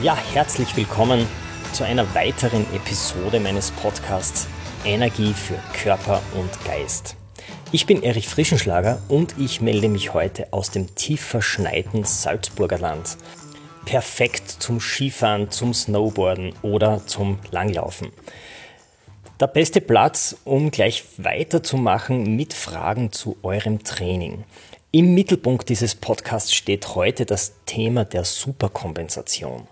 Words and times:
Ja, 0.00 0.16
herzlich 0.32 0.76
willkommen 0.76 1.26
zu 1.72 1.82
einer 1.82 2.14
weiteren 2.14 2.64
Episode 2.72 3.40
meines 3.40 3.72
Podcasts 3.72 4.46
Energie 4.84 5.32
für 5.34 5.58
Körper 5.72 6.22
und 6.36 6.50
Geist. 6.64 7.16
Ich 7.72 7.84
bin 7.84 8.04
Erich 8.04 8.28
Frischenschlager 8.28 9.02
und 9.08 9.34
ich 9.38 9.60
melde 9.60 9.88
mich 9.88 10.14
heute 10.14 10.52
aus 10.52 10.70
dem 10.70 10.94
tief 10.94 11.20
verschneiten 11.20 12.04
Salzburger 12.04 12.78
Land. 12.78 13.16
Perfekt 13.86 14.48
zum 14.48 14.78
Skifahren, 14.80 15.50
zum 15.50 15.74
Snowboarden 15.74 16.54
oder 16.62 17.04
zum 17.06 17.40
Langlaufen. 17.50 18.12
Der 19.40 19.48
beste 19.48 19.80
Platz, 19.80 20.36
um 20.44 20.70
gleich 20.70 21.02
weiterzumachen 21.16 22.36
mit 22.36 22.54
Fragen 22.54 23.10
zu 23.10 23.36
eurem 23.42 23.82
Training. 23.82 24.44
Im 24.92 25.12
Mittelpunkt 25.14 25.68
dieses 25.68 25.96
Podcasts 25.96 26.54
steht 26.54 26.94
heute 26.94 27.26
das 27.26 27.54
Thema 27.66 28.04
der 28.04 28.24
Superkompensation. 28.24 29.66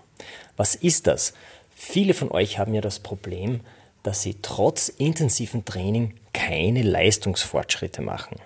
Was 0.57 0.75
ist 0.75 1.07
das? 1.07 1.33
Viele 1.73 2.13
von 2.13 2.31
euch 2.31 2.59
haben 2.59 2.73
ja 2.73 2.81
das 2.81 2.99
Problem, 2.99 3.61
dass 4.03 4.23
sie 4.23 4.35
trotz 4.41 4.89
intensiven 4.89 5.63
Training 5.63 6.15
keine 6.33 6.81
Leistungsfortschritte 6.81 8.01
machen. 8.01 8.37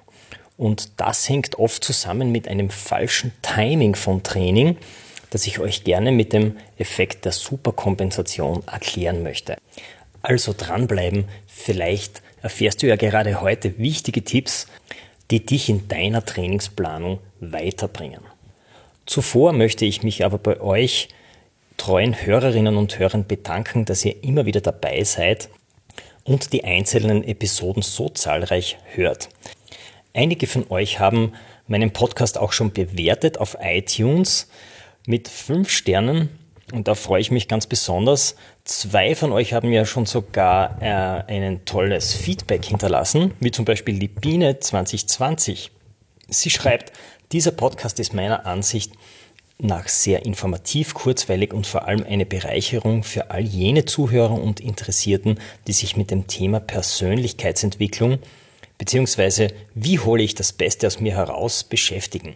Und 0.58 0.92
das 0.98 1.28
hängt 1.28 1.58
oft 1.58 1.84
zusammen 1.84 2.32
mit 2.32 2.48
einem 2.48 2.70
falschen 2.70 3.32
Timing 3.42 3.96
von 3.96 4.22
Training, 4.22 4.78
das 5.32 5.48
ich 5.48 5.60
euch 5.60 5.84
gerne 5.84 6.12
mit 6.12 6.34
dem 6.34 6.58
Effekt 6.78 7.26
der 7.26 7.32
Superkompensation 7.32 8.64
erklären 8.68 9.24
möchte. 9.24 9.58
Also 10.22 10.54
dranbleiben, 10.56 11.26
vielleicht 11.48 12.22
erfährst 12.42 12.84
du 12.84 12.88
ja 12.88 12.96
gerade 12.96 13.42
heute 13.42 13.78
wichtige 13.80 14.24
Tipps, 14.24 14.68
die 15.32 15.46
dich 15.46 15.70
in 15.70 15.88
deiner 15.88 16.26
Trainingsplanung 16.26 17.20
weiterbringen. 17.40 18.22
Zuvor 19.06 19.54
möchte 19.54 19.86
ich 19.86 20.04
mich 20.04 20.26
aber 20.26 20.38
bei 20.38 20.60
euch 20.60 21.10
treuen 21.82 22.14
Hörerinnen 22.14 22.78
und 22.78 23.00
Hörern 23.00 23.26
bedanken, 23.26 23.86
dass 23.86 24.06
ihr 24.06 24.24
immer 24.24 24.46
wieder 24.46 24.62
dabei 24.62 25.04
seid 25.04 25.50
und 26.24 26.54
die 26.54 26.64
einzelnen 26.64 27.24
Episoden 27.24 27.82
so 27.82 28.08
zahlreich 28.08 28.78
hört. 28.94 29.30
Einige 30.14 30.46
von 30.46 30.70
euch 30.70 31.00
haben 31.00 31.34
meinen 31.66 31.90
Podcast 31.90 32.38
auch 32.38 32.52
schon 32.52 32.72
bewertet 32.72 33.40
auf 33.40 33.58
iTunes 33.60 34.48
mit 35.08 35.28
fünf 35.28 35.72
Sternen 35.72 36.30
und 36.72 36.88
da 36.88 36.94
freue 36.94 37.22
ich 37.22 37.32
mich 37.32 37.48
ganz 37.48 37.66
besonders. 37.66 38.36
Zwei 38.64 39.16
von 39.16 39.32
euch 39.32 39.54
haben 39.54 39.72
ja 39.74 39.84
schon 39.84 40.06
sogar 40.06 40.80
äh, 40.84 41.34
ein 41.34 41.66
tolles 41.66 42.14
Feedback 42.14 42.64
hinterlassen, 42.64 43.34
wie 43.40 43.50
zum 43.50 43.66
Beispiel 43.66 43.98
die 43.98 44.08
Biene 44.08 44.60
2020. 44.60 45.72
Sie 46.30 46.52
schreibt, 46.52 46.94
dieser 47.32 47.52
Podcast 47.52 48.00
ist 48.00 48.14
meiner 48.14 48.46
Ansicht 48.46 48.92
nach 48.94 49.00
sehr 49.88 50.26
informativ, 50.26 50.94
kurzweilig 50.94 51.54
und 51.54 51.68
vor 51.68 51.88
allem 51.88 52.04
eine 52.04 52.26
Bereicherung 52.26 53.04
für 53.04 53.30
all 53.30 53.44
jene 53.44 53.86
Zuhörer 53.86 54.42
und 54.42 54.60
Interessierten, 54.60 55.40
die 55.68 55.74
sich 55.74 55.96
mit 55.96 56.10
dem 56.10 56.28
Thema 56.28 56.60
Persönlichkeitsentwicklung 56.60 58.20
bzw. 58.80 59.50
wie 59.76 60.00
hole 60.00 60.24
ich 60.24 60.34
das 60.34 60.52
Beste 60.52 60.88
aus 60.88 61.00
mir 61.00 61.16
heraus 61.16 61.64
beschäftigen. 61.64 62.36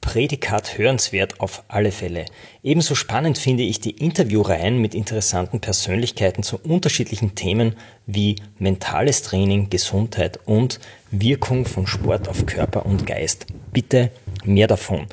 Prädikat 0.00 0.78
hörenswert 0.78 1.40
auf 1.40 1.62
alle 1.68 1.92
Fälle. 1.92 2.24
Ebenso 2.62 2.94
spannend 2.94 3.36
finde 3.36 3.62
ich 3.62 3.80
die 3.80 3.90
Interviewreihen 3.90 4.78
mit 4.78 4.94
interessanten 4.94 5.60
Persönlichkeiten 5.60 6.42
zu 6.42 6.58
unterschiedlichen 6.58 7.34
Themen 7.34 7.76
wie 8.06 8.36
mentales 8.58 9.22
Training, 9.22 9.68
Gesundheit 9.68 10.40
und 10.46 10.80
Wirkung 11.10 11.66
von 11.66 11.86
Sport 11.86 12.28
auf 12.28 12.46
Körper 12.46 12.86
und 12.86 13.06
Geist. 13.06 13.46
Bitte 13.72 14.10
mehr 14.44 14.66
davon. 14.66 15.06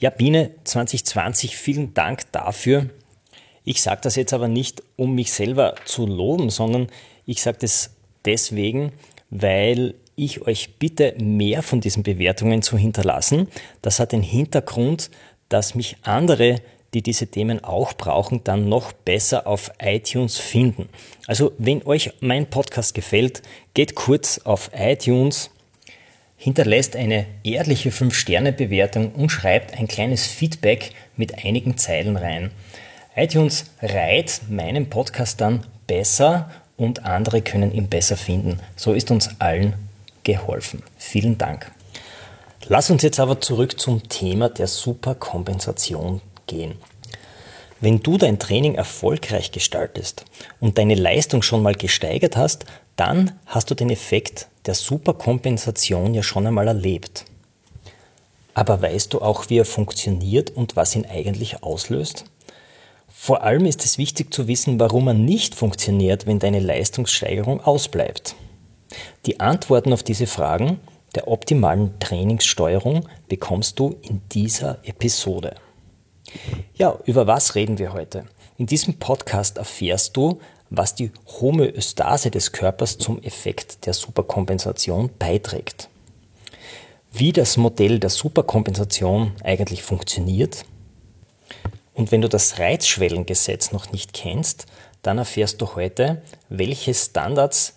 Ja, 0.00 0.08
Biene 0.08 0.52
2020, 0.64 1.58
vielen 1.58 1.92
Dank 1.92 2.32
dafür. 2.32 2.88
Ich 3.64 3.82
sage 3.82 4.00
das 4.02 4.16
jetzt 4.16 4.32
aber 4.32 4.48
nicht, 4.48 4.82
um 4.96 5.14
mich 5.14 5.30
selber 5.30 5.74
zu 5.84 6.06
loben, 6.06 6.48
sondern 6.48 6.86
ich 7.26 7.42
sage 7.42 7.58
das 7.60 7.90
deswegen, 8.24 8.92
weil 9.28 9.94
ich 10.16 10.40
euch 10.40 10.78
bitte, 10.78 11.14
mehr 11.18 11.62
von 11.62 11.82
diesen 11.82 12.02
Bewertungen 12.02 12.62
zu 12.62 12.78
hinterlassen. 12.78 13.48
Das 13.82 14.00
hat 14.00 14.12
den 14.12 14.22
Hintergrund, 14.22 15.10
dass 15.50 15.74
mich 15.74 15.98
andere, 16.00 16.62
die 16.94 17.02
diese 17.02 17.26
Themen 17.26 17.62
auch 17.62 17.92
brauchen, 17.92 18.42
dann 18.42 18.70
noch 18.70 18.92
besser 18.94 19.46
auf 19.46 19.70
iTunes 19.82 20.38
finden. 20.38 20.88
Also 21.26 21.52
wenn 21.58 21.84
euch 21.84 22.14
mein 22.20 22.48
Podcast 22.48 22.94
gefällt, 22.94 23.42
geht 23.74 23.94
kurz 23.96 24.38
auf 24.44 24.70
iTunes, 24.72 25.50
hinterlässt 26.40 26.96
eine 26.96 27.26
ehrliche 27.44 27.90
5-Sterne-Bewertung 27.90 29.12
und 29.12 29.28
schreibt 29.28 29.78
ein 29.78 29.86
kleines 29.86 30.26
Feedback 30.26 30.92
mit 31.14 31.44
einigen 31.44 31.76
Zeilen 31.76 32.16
rein. 32.16 32.50
iTunes 33.14 33.66
reiht 33.82 34.40
meinen 34.48 34.88
Podcast 34.88 35.42
dann 35.42 35.66
besser 35.86 36.50
und 36.78 37.04
andere 37.04 37.42
können 37.42 37.74
ihn 37.74 37.88
besser 37.88 38.16
finden. 38.16 38.58
So 38.74 38.94
ist 38.94 39.10
uns 39.10 39.38
allen 39.38 39.74
geholfen. 40.24 40.82
Vielen 40.96 41.36
Dank. 41.36 41.70
Lass 42.68 42.90
uns 42.90 43.02
jetzt 43.02 43.20
aber 43.20 43.42
zurück 43.42 43.78
zum 43.78 44.08
Thema 44.08 44.48
der 44.48 44.66
Superkompensation 44.66 46.22
gehen. 46.46 46.76
Wenn 47.82 48.00
du 48.00 48.16
dein 48.16 48.38
Training 48.38 48.76
erfolgreich 48.76 49.52
gestaltest 49.52 50.24
und 50.58 50.78
deine 50.78 50.94
Leistung 50.94 51.42
schon 51.42 51.62
mal 51.62 51.74
gesteigert 51.74 52.38
hast, 52.38 52.64
dann 52.96 53.38
hast 53.44 53.70
du 53.70 53.74
den 53.74 53.90
Effekt 53.90 54.46
der 54.66 54.74
Superkompensation 54.74 56.14
ja 56.14 56.22
schon 56.22 56.46
einmal 56.46 56.68
erlebt. 56.68 57.24
Aber 58.54 58.82
weißt 58.82 59.12
du 59.14 59.20
auch, 59.20 59.48
wie 59.48 59.58
er 59.58 59.64
funktioniert 59.64 60.50
und 60.50 60.76
was 60.76 60.94
ihn 60.94 61.06
eigentlich 61.06 61.62
auslöst? 61.62 62.24
Vor 63.08 63.42
allem 63.42 63.66
ist 63.66 63.84
es 63.84 63.98
wichtig 63.98 64.32
zu 64.32 64.48
wissen, 64.48 64.80
warum 64.80 65.08
er 65.08 65.14
nicht 65.14 65.54
funktioniert, 65.54 66.26
wenn 66.26 66.38
deine 66.38 66.60
Leistungssteigerung 66.60 67.60
ausbleibt. 67.60 68.34
Die 69.26 69.40
Antworten 69.40 69.92
auf 69.92 70.02
diese 70.02 70.26
Fragen 70.26 70.80
der 71.14 71.28
optimalen 71.28 71.98
Trainingssteuerung 71.98 73.08
bekommst 73.28 73.78
du 73.78 73.96
in 74.02 74.22
dieser 74.32 74.78
Episode. 74.84 75.54
Ja, 76.74 76.96
über 77.04 77.26
was 77.26 77.56
reden 77.56 77.78
wir 77.78 77.92
heute? 77.92 78.24
In 78.58 78.66
diesem 78.66 78.98
Podcast 78.98 79.58
erfährst 79.58 80.16
du, 80.16 80.40
was 80.70 80.94
die 80.94 81.10
Homöostase 81.40 82.30
des 82.30 82.52
Körpers 82.52 82.96
zum 82.96 83.20
Effekt 83.22 83.86
der 83.86 83.92
Superkompensation 83.92 85.10
beiträgt. 85.18 85.88
Wie 87.12 87.32
das 87.32 87.56
Modell 87.56 87.98
der 87.98 88.10
Superkompensation 88.10 89.32
eigentlich 89.42 89.82
funktioniert. 89.82 90.64
Und 91.92 92.12
wenn 92.12 92.22
du 92.22 92.28
das 92.28 92.60
Reizschwellengesetz 92.60 93.72
noch 93.72 93.90
nicht 93.90 94.12
kennst, 94.12 94.66
dann 95.02 95.18
erfährst 95.18 95.60
du 95.60 95.74
heute, 95.74 96.22
welche 96.48 96.94
Standards 96.94 97.74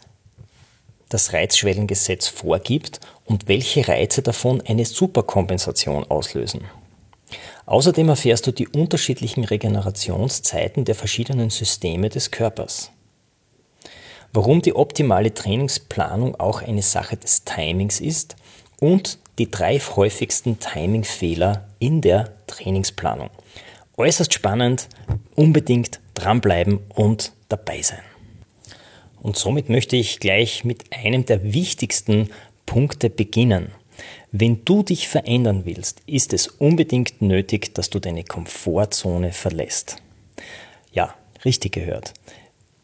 das 1.10 1.34
Reizschwellengesetz 1.34 2.28
vorgibt 2.28 3.00
und 3.26 3.48
welche 3.48 3.88
Reize 3.88 4.22
davon 4.22 4.62
eine 4.62 4.86
Superkompensation 4.86 6.04
auslösen. 6.10 6.66
Außerdem 7.66 8.10
erfährst 8.10 8.46
du 8.48 8.52
die 8.52 8.68
unterschiedlichen 8.68 9.46
Regenerationszeiten 9.46 10.86
der 10.86 10.96
verschiedenen 10.96 11.50
Systeme 11.50 12.10
des 12.10 12.32
Körpers. 12.32 12.92
Warum 14.34 14.62
die 14.62 14.76
optimale 14.76 15.34
Trainingsplanung 15.34 16.36
auch 16.40 16.62
eine 16.62 16.82
Sache 16.82 17.18
des 17.18 17.44
Timings 17.44 18.02
ist 18.02 18.36
und 18.80 19.20
die 19.40 19.50
drei 19.50 19.80
häufigsten 19.80 20.60
Timingfehler 20.60 21.68
in 21.80 22.02
der 22.02 22.34
Trainingsplanung. 22.48 23.30
Äußerst 23.98 24.34
spannend, 24.34 24.90
unbedingt 25.36 26.00
dranbleiben 26.14 26.80
und 26.90 27.32
dabei 27.50 27.82
sein. 27.82 28.04
Und 29.22 29.38
somit 29.38 29.70
möchte 29.70 29.96
ich 29.96 30.20
gleich 30.20 30.66
mit 30.66 30.86
einem 30.92 31.26
der 31.26 31.54
wichtigsten 31.54 32.30
Punkte 32.66 33.10
beginnen. 33.10 33.72
Wenn 34.36 34.66
du 34.66 34.82
dich 34.82 35.08
verändern 35.08 35.62
willst, 35.66 36.02
ist 36.08 36.34
es 36.34 36.48
unbedingt 36.48 37.22
nötig, 37.22 37.76
dass 37.76 37.92
du 37.92 38.00
deine 38.00 38.24
Komfortzone 38.24 39.32
verlässt. 39.32 39.98
Ja, 40.92 41.14
richtig 41.46 41.74
gehört. 41.74 42.16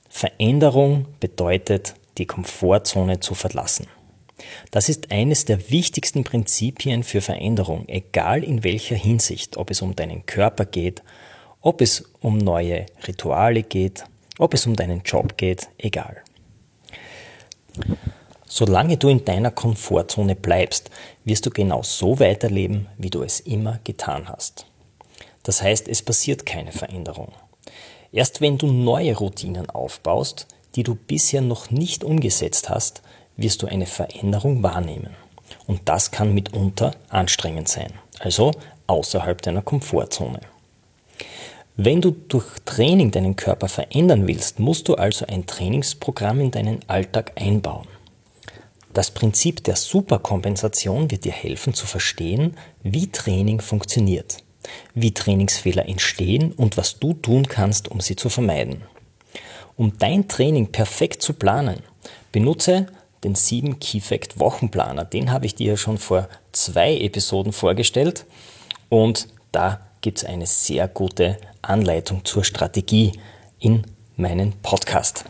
Veränderung 0.10 1.08
bedeutet, 1.20 1.96
die 2.20 2.28
Komfortzone 2.28 3.20
zu 3.20 3.34
verlassen. 3.34 3.88
Das 4.70 4.90
ist 4.90 5.12
eines 5.12 5.46
der 5.46 5.72
wichtigsten 5.72 6.24
Prinzipien 6.24 7.02
für 7.02 7.20
Veränderung, 7.20 7.86
egal 7.88 8.44
in 8.44 8.64
welcher 8.64 8.96
Hinsicht, 8.96 9.58
ob 9.58 9.72
es 9.72 9.82
um 9.82 9.96
deinen 9.96 10.28
Körper 10.28 10.66
geht, 10.66 11.02
ob 11.62 11.82
es 11.82 12.04
um 12.22 12.38
neue 12.38 12.86
Rituale 13.08 13.64
geht, 13.64 14.04
ob 14.38 14.54
es 14.54 14.68
um 14.68 14.76
deinen 14.76 15.02
Job 15.02 15.36
geht, 15.36 15.68
egal. 15.80 16.22
Solange 18.52 18.98
du 18.98 19.10
in 19.10 19.24
deiner 19.24 19.52
Komfortzone 19.52 20.36
bleibst, 20.36 20.90
wirst 21.24 21.46
du 21.46 21.52
genau 21.52 21.84
so 21.84 22.20
weiterleben, 22.20 22.88
wie 22.98 23.12
du 23.12 23.22
es 23.22 23.40
immer 23.40 23.80
getan 23.84 24.28
hast. 24.28 24.66
Das 25.44 25.62
heißt, 25.62 25.88
es 25.88 26.02
passiert 26.02 26.48
keine 26.48 26.72
Veränderung. 26.72 27.32
Erst 28.12 28.42
wenn 28.42 28.58
du 28.58 28.66
neue 28.66 29.16
Routinen 29.16 29.70
aufbaust, 29.70 30.48
die 30.76 30.82
du 30.82 30.96
bisher 30.96 31.42
noch 31.42 31.70
nicht 31.70 32.04
umgesetzt 32.04 32.70
hast, 32.70 33.04
wirst 33.38 33.62
du 33.62 33.68
eine 33.68 33.86
Veränderung 33.86 34.64
wahrnehmen. 34.64 35.16
Und 35.68 35.82
das 35.86 36.10
kann 36.10 36.34
mitunter 36.34 36.96
anstrengend 37.10 37.70
sein, 37.70 37.94
also 38.18 38.52
außerhalb 38.88 39.44
deiner 39.44 39.62
Komfortzone. 39.62 40.40
Wenn 41.78 42.02
du 42.02 42.12
durch 42.12 42.48
Training 42.66 43.12
deinen 43.12 43.36
Körper 43.36 43.68
verändern 43.68 44.28
willst, 44.28 44.60
musst 44.60 44.88
du 44.88 44.96
also 44.96 45.28
ein 45.28 45.46
Trainingsprogramm 45.46 46.42
in 46.42 46.52
deinen 46.52 46.80
Alltag 46.88 47.34
einbauen. 47.36 47.88
Das 49.00 49.12
Prinzip 49.12 49.64
der 49.64 49.78
Superkompensation 49.78 51.10
wird 51.10 51.24
dir 51.24 51.32
helfen 51.32 51.74
zu 51.74 51.88
verstehen, 51.88 52.58
wie 52.84 53.10
Training 53.10 53.62
funktioniert, 53.62 54.44
wie 54.94 55.14
Trainingsfehler 55.14 55.88
entstehen 55.88 56.52
und 56.52 56.76
was 56.76 57.00
du 57.00 57.14
tun 57.14 57.48
kannst, 57.48 57.88
um 57.88 58.02
sie 58.02 58.18
zu 58.18 58.28
vermeiden. 58.28 58.82
Um 59.78 59.98
dein 59.98 60.28
Training 60.28 60.74
perfekt 60.74 61.22
zu 61.22 61.32
planen, 61.32 61.82
benutze 62.34 62.88
den 63.24 63.36
7 63.36 63.80
Key 63.80 64.02
Fact 64.02 64.38
Wochenplaner. 64.38 65.06
Den 65.06 65.32
habe 65.32 65.46
ich 65.46 65.56
dir 65.56 65.68
ja 65.68 65.78
schon 65.78 65.98
vor 65.98 66.28
zwei 66.52 66.98
Episoden 66.98 67.54
vorgestellt 67.54 68.26
und 68.90 69.30
da 69.54 69.80
gibt 70.02 70.18
es 70.18 70.26
eine 70.26 70.46
sehr 70.46 70.90
gute 70.90 71.38
Anleitung 71.62 72.26
zur 72.26 72.44
Strategie 72.44 73.14
in 73.62 73.84
meinem 74.18 74.52
Podcast 74.62 75.24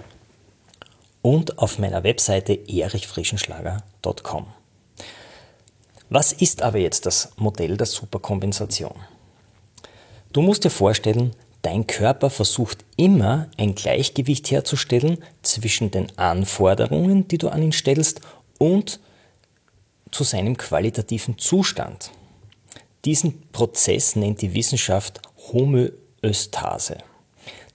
und 1.22 1.60
auf 1.60 1.80
meiner 1.80 2.04
Webseite 2.04 2.60
erichfrischenschlager.com. 2.68 4.48
Was 6.10 6.34
ist 6.34 6.62
aber 6.62 6.80
jetzt 6.80 7.06
das 7.06 7.32
Modell 7.38 7.78
der 7.78 7.86
Superkompensation? 7.86 8.96
Du 10.34 10.42
musst 10.42 10.64
dir 10.64 10.70
vorstellen, 10.70 11.36
dein 11.62 11.86
Körper 11.86 12.30
versucht 12.30 12.84
immer 12.98 13.48
ein 13.58 13.76
Gleichgewicht 13.76 14.50
herzustellen 14.50 15.20
zwischen 15.44 15.92
den 15.92 16.18
Anforderungen, 16.18 17.28
die 17.28 17.38
du 17.38 17.50
an 17.50 17.62
ihn 17.62 17.72
stellst, 17.72 18.22
und 18.58 19.00
zu 20.12 20.24
seinem 20.24 20.58
qualitativen 20.58 21.38
Zustand. 21.38 22.12
Diesen 23.06 23.50
Prozess 23.52 24.16
nennt 24.16 24.42
die 24.42 24.54
Wissenschaft 24.54 25.22
Homöostase. 25.52 26.98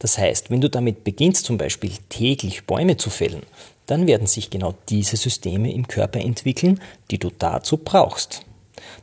Das 0.05 0.19
heißt, 0.19 0.51
wenn 0.51 0.61
du 0.61 0.69
damit 0.69 1.03
beginnst, 1.03 1.47
zum 1.47 1.56
Beispiel 1.56 1.93
täglich 2.11 2.67
Bäume 2.67 2.99
zu 2.99 3.09
fällen, 3.09 3.41
dann 3.87 4.06
werden 4.06 4.27
sich 4.27 4.51
genau 4.51 4.75
diese 4.91 5.17
Systeme 5.17 5.73
im 5.73 5.89
Körper 5.89 6.21
entwickeln, 6.21 6.79
die 7.11 7.17
du 7.17 7.31
dazu 7.39 7.79
brauchst. 7.79 8.43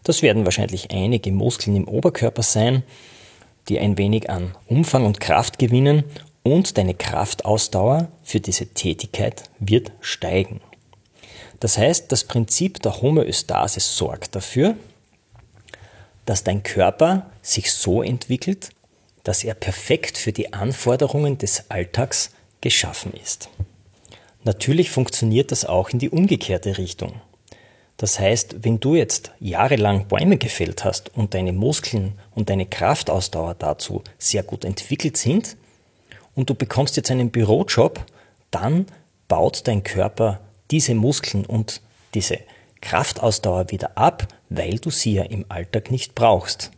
Das 0.04 0.22
werden 0.22 0.46
wahrscheinlich 0.46 0.92
einige 0.92 1.32
Muskeln 1.32 1.76
im 1.76 1.88
Oberkörper 1.88 2.44
sein, 2.44 2.84
die 3.68 3.80
ein 3.80 3.98
wenig 3.98 4.30
an 4.30 4.56
Umfang 4.68 5.08
und 5.08 5.20
Kraft 5.20 5.58
gewinnen 5.58 6.04
und 6.44 6.78
deine 6.78 6.94
Kraftausdauer 6.94 8.10
für 8.22 8.40
diese 8.40 8.68
Tätigkeit 8.68 9.46
wird 9.58 9.92
steigen. 10.02 10.62
Das 11.60 11.80
heißt, 11.80 12.12
das 12.12 12.26
Prinzip 12.26 12.80
der 12.84 13.02
Homöostase 13.02 13.80
sorgt 13.80 14.36
dafür, 14.36 14.76
dass 16.28 16.44
dein 16.44 16.62
Körper 16.62 17.32
sich 17.42 17.74
so 17.74 18.04
entwickelt, 18.04 18.70
dass 19.24 19.44
er 19.44 19.54
perfekt 19.54 20.18
für 20.18 20.32
die 20.32 20.54
Anforderungen 20.54 21.38
des 21.38 21.70
Alltags 21.70 22.32
geschaffen 22.62 23.14
ist. 23.14 23.50
Natürlich 24.44 24.90
funktioniert 24.90 25.52
das 25.52 25.66
auch 25.66 25.90
in 25.90 26.00
die 26.00 26.10
umgekehrte 26.10 26.78
Richtung. 26.78 27.22
Das 27.98 28.20
heißt, 28.20 28.64
wenn 28.64 28.80
du 28.80 28.96
jetzt 28.96 29.32
jahrelang 29.40 30.08
Bäume 30.08 30.38
gefällt 30.38 30.84
hast 30.84 31.16
und 31.16 31.36
deine 31.36 31.54
Muskeln 31.54 32.14
und 32.34 32.50
deine 32.50 32.66
Kraftausdauer 32.66 33.54
dazu 33.54 34.04
sehr 34.18 34.42
gut 34.42 34.66
entwickelt 34.66 35.18
sind 35.18 35.56
und 36.34 36.50
du 36.50 36.56
bekommst 36.56 36.98
jetzt 36.98 37.12
einen 37.12 37.30
Bürojob, 37.30 38.04
dann 38.50 38.88
baut 39.28 39.68
dein 39.68 39.84
Körper 39.84 40.40
diese 40.72 40.96
Muskeln 40.96 41.46
und 41.46 41.82
diese 42.16 42.40
Kraftausdauer 42.82 43.70
wieder 43.70 43.96
ab, 43.96 44.28
weil 44.50 44.80
du 44.80 44.90
sie 44.90 45.14
ja 45.14 45.24
im 45.24 45.46
Alltag 45.50 45.92
nicht 45.92 46.16
brauchst. 46.16 46.72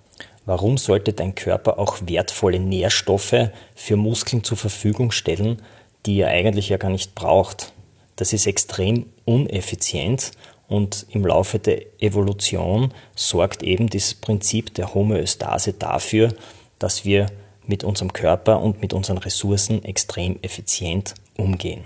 Warum 0.46 0.78
sollte 0.78 1.14
dein 1.14 1.36
Körper 1.36 1.80
auch 1.80 2.00
wertvolle 2.06 2.60
Nährstoffe 2.60 3.50
für 3.76 3.96
Muskeln 3.96 4.44
zur 4.44 4.58
Verfügung 4.58 5.12
stellen, 5.12 5.62
die 6.06 6.20
er 6.20 6.30
eigentlich 6.30 6.70
ja 6.70 6.78
gar 6.78 6.92
nicht 6.92 7.16
braucht? 7.16 7.72
Das 8.18 8.34
ist 8.34 8.46
extrem 8.46 9.06
uneffizient 9.26 10.32
und 10.68 11.06
im 11.12 11.26
Laufe 11.26 11.60
der 11.60 11.82
Evolution 12.02 12.94
sorgt 13.16 13.64
eben 13.64 13.90
das 13.90 14.14
Prinzip 14.14 14.74
der 14.74 14.94
Homöostase 14.94 15.74
dafür, 15.74 16.34
dass 16.78 17.06
wir 17.06 17.28
mit 17.66 17.84
unserem 17.84 18.12
Körper 18.12 18.60
und 18.60 18.82
mit 18.82 18.94
unseren 18.94 19.20
Ressourcen 19.20 19.84
extrem 19.86 20.38
effizient 20.42 21.14
umgehen. 21.38 21.86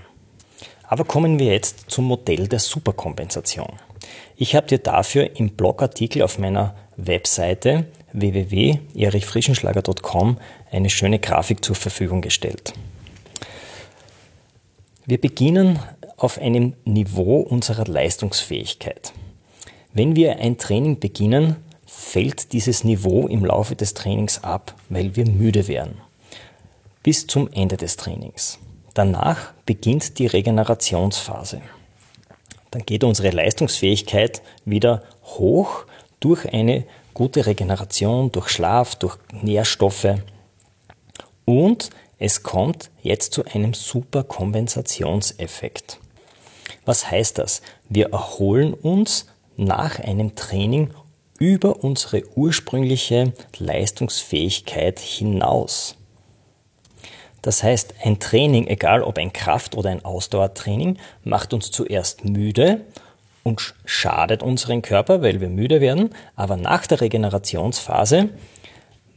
Aber 0.83 1.03
kommen 1.03 1.37
wir 1.37 1.51
jetzt 1.51 1.91
zum 1.91 2.05
Modell 2.05 2.47
der 2.47 2.59
Superkompensation. 2.59 3.73
Ich 4.35 4.55
habe 4.55 4.67
dir 4.67 4.79
dafür 4.79 5.35
im 5.35 5.51
Blogartikel 5.51 6.21
auf 6.21 6.39
meiner 6.39 6.75
Webseite 6.95 7.85
www.erichfrischenschlager.com 8.13 10.37
eine 10.71 10.89
schöne 10.89 11.19
Grafik 11.19 11.63
zur 11.63 11.75
Verfügung 11.75 12.21
gestellt. 12.21 12.73
Wir 15.05 15.21
beginnen 15.21 15.79
auf 16.17 16.39
einem 16.39 16.73
Niveau 16.83 17.39
unserer 17.39 17.85
Leistungsfähigkeit. 17.85 19.13
Wenn 19.93 20.15
wir 20.15 20.39
ein 20.39 20.57
Training 20.57 20.99
beginnen, 20.99 21.57
fällt 21.85 22.53
dieses 22.53 22.83
Niveau 22.83 23.27
im 23.27 23.45
Laufe 23.45 23.75
des 23.75 23.93
Trainings 23.93 24.43
ab, 24.43 24.75
weil 24.89 25.15
wir 25.15 25.25
müde 25.25 25.67
werden. 25.67 26.01
Bis 27.03 27.27
zum 27.27 27.49
Ende 27.51 27.77
des 27.77 27.95
Trainings. 27.95 28.59
Danach 28.93 29.53
beginnt 29.65 30.19
die 30.19 30.27
Regenerationsphase. 30.27 31.61
Dann 32.71 32.85
geht 32.85 33.03
unsere 33.03 33.31
Leistungsfähigkeit 33.31 34.41
wieder 34.65 35.03
hoch 35.23 35.85
durch 36.19 36.51
eine 36.51 36.85
gute 37.13 37.45
Regeneration 37.45 38.31
durch 38.31 38.49
Schlaf, 38.49 38.95
durch 38.95 39.17
Nährstoffe. 39.41 40.15
Und 41.45 41.91
es 42.19 42.41
kommt 42.43 42.89
jetzt 43.01 43.33
zu 43.33 43.45
einem 43.45 43.73
Superkompensationseffekt. 43.73 45.99
Was 46.85 47.09
heißt 47.09 47.37
das? 47.37 47.61
Wir 47.89 48.11
erholen 48.11 48.73
uns 48.73 49.27
nach 49.55 49.99
einem 49.99 50.35
Training 50.35 50.91
über 51.39 51.81
unsere 51.83 52.23
ursprüngliche 52.35 53.33
Leistungsfähigkeit 53.57 54.99
hinaus. 54.99 55.95
Das 57.41 57.63
heißt, 57.63 57.95
ein 58.03 58.19
Training, 58.19 58.67
egal 58.67 59.03
ob 59.03 59.17
ein 59.17 59.31
Kraft- 59.31 59.75
oder 59.75 59.89
ein 59.89 60.03
Ausdauertraining, 60.03 60.97
macht 61.23 61.53
uns 61.53 61.71
zuerst 61.71 62.25
müde 62.25 62.81
und 63.43 63.75
schadet 63.85 64.43
unseren 64.43 64.81
Körper, 64.81 65.21
weil 65.21 65.39
wir 65.39 65.49
müde 65.49 65.79
werden. 65.79 66.09
Aber 66.35 66.57
nach 66.57 66.85
der 66.87 67.01
Regenerationsphase 67.01 68.29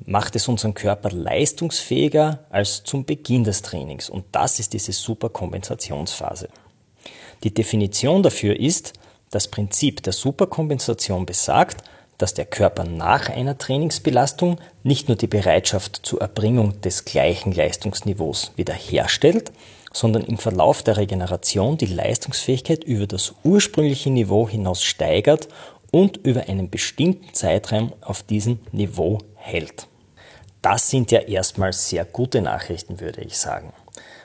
macht 0.06 0.36
es 0.36 0.48
unseren 0.48 0.74
Körper 0.74 1.10
leistungsfähiger 1.10 2.44
als 2.50 2.84
zum 2.84 3.04
Beginn 3.04 3.44
des 3.44 3.62
Trainings. 3.62 4.08
Und 4.08 4.24
das 4.32 4.58
ist 4.58 4.72
diese 4.72 4.92
Superkompensationsphase. 4.92 6.48
Die 7.42 7.52
Definition 7.52 8.22
dafür 8.22 8.58
ist, 8.58 8.94
das 9.30 9.48
Prinzip 9.48 10.02
der 10.02 10.12
Superkompensation 10.12 11.26
besagt, 11.26 11.84
dass 12.20 12.34
der 12.34 12.44
Körper 12.44 12.84
nach 12.84 13.28
einer 13.28 13.56
Trainingsbelastung 13.56 14.58
nicht 14.82 15.08
nur 15.08 15.16
die 15.16 15.26
Bereitschaft 15.26 16.00
zur 16.02 16.20
Erbringung 16.20 16.80
des 16.82 17.04
gleichen 17.04 17.52
Leistungsniveaus 17.52 18.52
wiederherstellt, 18.56 19.52
sondern 19.92 20.22
im 20.24 20.38
Verlauf 20.38 20.82
der 20.82 20.98
Regeneration 20.98 21.78
die 21.78 21.86
Leistungsfähigkeit 21.86 22.84
über 22.84 23.06
das 23.06 23.34
ursprüngliche 23.42 24.10
Niveau 24.10 24.48
hinaus 24.48 24.82
steigert 24.82 25.48
und 25.90 26.18
über 26.18 26.48
einen 26.48 26.70
bestimmten 26.70 27.32
Zeitraum 27.34 27.92
auf 28.00 28.22
diesem 28.22 28.60
Niveau 28.70 29.18
hält. 29.34 29.86
Das 30.62 30.90
sind 30.90 31.10
ja 31.10 31.20
erstmal 31.20 31.72
sehr 31.72 32.04
gute 32.04 32.42
Nachrichten, 32.42 33.00
würde 33.00 33.22
ich 33.22 33.38
sagen. 33.38 33.72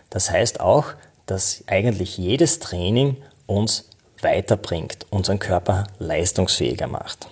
Das 0.09 0.29
heißt 0.29 0.59
auch, 0.59 0.87
dass 1.25 1.63
eigentlich 1.67 2.17
jedes 2.17 2.59
Training 2.59 3.17
uns 3.47 3.89
weiterbringt, 4.21 5.05
unseren 5.09 5.39
Körper 5.39 5.87
leistungsfähiger 5.97 6.87
macht. 6.87 7.27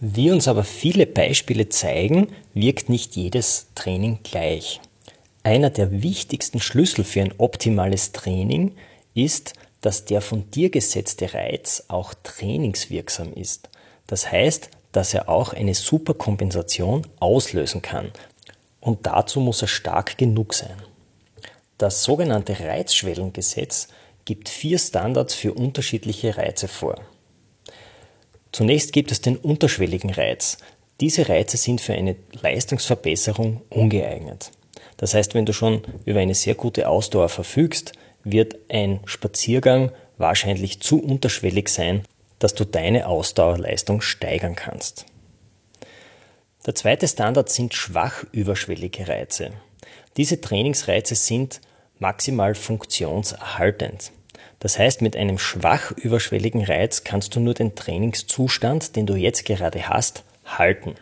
Wie 0.00 0.30
uns 0.30 0.48
aber 0.48 0.64
viele 0.64 1.06
Beispiele 1.06 1.68
zeigen, 1.68 2.28
wirkt 2.52 2.88
nicht 2.88 3.16
jedes 3.16 3.68
Training 3.74 4.20
gleich. 4.22 4.80
Einer 5.42 5.70
der 5.70 6.02
wichtigsten 6.02 6.60
Schlüssel 6.60 7.04
für 7.04 7.20
ein 7.20 7.34
optimales 7.38 8.12
Training 8.12 8.72
ist, 9.14 9.54
dass 9.80 10.04
der 10.06 10.20
von 10.20 10.50
dir 10.50 10.70
gesetzte 10.70 11.34
Reiz 11.34 11.84
auch 11.88 12.14
trainingswirksam 12.22 13.34
ist. 13.34 13.68
Das 14.06 14.30
heißt, 14.30 14.70
dass 14.92 15.12
er 15.12 15.28
auch 15.28 15.52
eine 15.52 15.74
Superkompensation 15.74 17.06
auslösen 17.20 17.82
kann. 17.82 18.12
Und 18.80 19.06
dazu 19.06 19.40
muss 19.40 19.60
er 19.62 19.68
stark 19.68 20.16
genug 20.16 20.54
sein. 20.54 20.76
Das 21.78 22.04
sogenannte 22.04 22.58
Reizschwellengesetz 22.60 23.88
gibt 24.24 24.48
vier 24.48 24.78
Standards 24.78 25.34
für 25.34 25.52
unterschiedliche 25.52 26.36
Reize 26.36 26.68
vor. 26.68 27.00
Zunächst 28.54 28.92
gibt 28.92 29.10
es 29.10 29.20
den 29.20 29.36
unterschwelligen 29.36 30.10
Reiz. 30.10 30.58
Diese 31.00 31.28
Reize 31.28 31.56
sind 31.56 31.80
für 31.80 31.94
eine 31.94 32.14
Leistungsverbesserung 32.40 33.62
ungeeignet. 33.68 34.52
Das 34.96 35.12
heißt, 35.12 35.34
wenn 35.34 35.44
du 35.44 35.52
schon 35.52 35.82
über 36.04 36.20
eine 36.20 36.36
sehr 36.36 36.54
gute 36.54 36.88
Ausdauer 36.88 37.28
verfügst, 37.28 37.94
wird 38.22 38.54
ein 38.68 39.00
Spaziergang 39.06 39.90
wahrscheinlich 40.18 40.78
zu 40.78 41.02
unterschwellig 41.02 41.68
sein, 41.68 42.04
dass 42.38 42.54
du 42.54 42.64
deine 42.64 43.08
Ausdauerleistung 43.08 44.00
steigern 44.00 44.54
kannst. 44.54 45.04
Der 46.64 46.76
zweite 46.76 47.08
Standard 47.08 47.48
sind 47.48 47.74
schwach 47.74 48.24
überschwellige 48.30 49.08
Reize. 49.08 49.50
Diese 50.16 50.40
Trainingsreize 50.40 51.16
sind 51.16 51.60
maximal 51.98 52.54
funktionserhaltend. 52.54 54.12
Das 54.64 54.78
heißt, 54.78 55.02
mit 55.02 55.14
einem 55.14 55.38
schwach 55.38 55.90
überschwelligen 55.90 56.64
Reiz 56.64 57.04
kannst 57.04 57.36
du 57.36 57.40
nur 57.40 57.52
den 57.52 57.74
Trainingszustand, 57.74 58.96
den 58.96 59.04
du 59.04 59.14
jetzt 59.14 59.44
gerade 59.44 59.90
hast, 59.90 60.24
halten. 60.46 60.94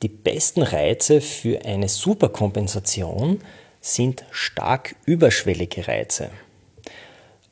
Die 0.00 0.08
besten 0.08 0.62
Reize 0.62 1.20
für 1.20 1.62
eine 1.66 1.90
Superkompensation 1.90 3.42
sind 3.82 4.24
stark 4.30 4.96
überschwellige 5.04 5.88
Reize 5.88 6.30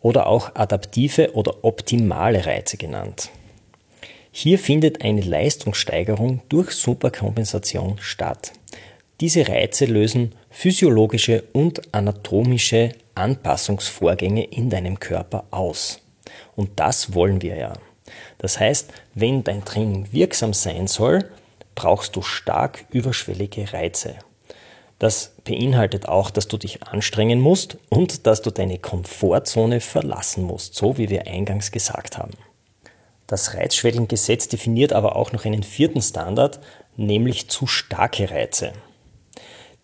oder 0.01 0.27
auch 0.27 0.55
adaptive 0.55 1.35
oder 1.35 1.63
optimale 1.63 2.47
Reize 2.47 2.79
genannt. 2.79 3.29
Hier 4.33 4.59
findet 4.59 5.05
eine 5.05 5.21
Leistungssteigerung 5.21 6.41
durch 6.49 6.71
Superkompensation 6.71 7.99
statt. 8.01 8.53
Diese 9.21 9.47
Reize 9.47 9.85
lösen 9.85 10.33
physiologische 10.49 11.45
und 11.53 11.93
anatomische 11.93 12.95
Anpassungsvorgänge 13.19 14.45
in 14.45 14.71
deinem 14.71 15.01
Körper 15.01 15.45
aus. 15.51 16.01
Und 16.57 16.79
das 16.81 17.15
wollen 17.15 17.43
wir 17.43 17.57
ja. 17.57 17.73
Das 18.39 18.59
heißt, 18.61 18.93
wenn 19.15 19.45
dein 19.45 19.65
Training 19.65 20.13
wirksam 20.13 20.55
sein 20.55 20.87
soll, 20.87 21.29
brauchst 21.75 22.17
du 22.17 22.23
stark 22.23 22.85
überschwellige 22.91 23.73
Reize. 23.73 24.17
Das 24.99 25.33
beinhaltet 25.45 26.09
auch, 26.09 26.31
dass 26.31 26.49
du 26.49 26.57
dich 26.57 26.83
anstrengen 26.83 27.41
musst 27.41 27.79
und 27.89 28.27
dass 28.27 28.43
du 28.43 28.51
deine 28.51 28.79
Komfortzone 28.79 29.81
verlassen 29.81 30.45
musst, 30.45 30.75
so 30.75 30.99
wie 30.99 31.09
wir 31.09 31.27
eingangs 31.27 31.71
gesagt 31.71 32.19
haben. 32.19 32.35
Das 33.29 33.55
Reizschwellengesetz 33.55 34.49
definiert 34.49 34.93
aber 34.93 35.15
auch 35.15 35.33
noch 35.33 35.45
einen 35.45 35.63
vierten 35.63 36.03
Standard, 36.03 36.61
nämlich 36.97 37.49
zu 37.49 37.67
starke 37.67 38.31
Reize. 38.31 38.73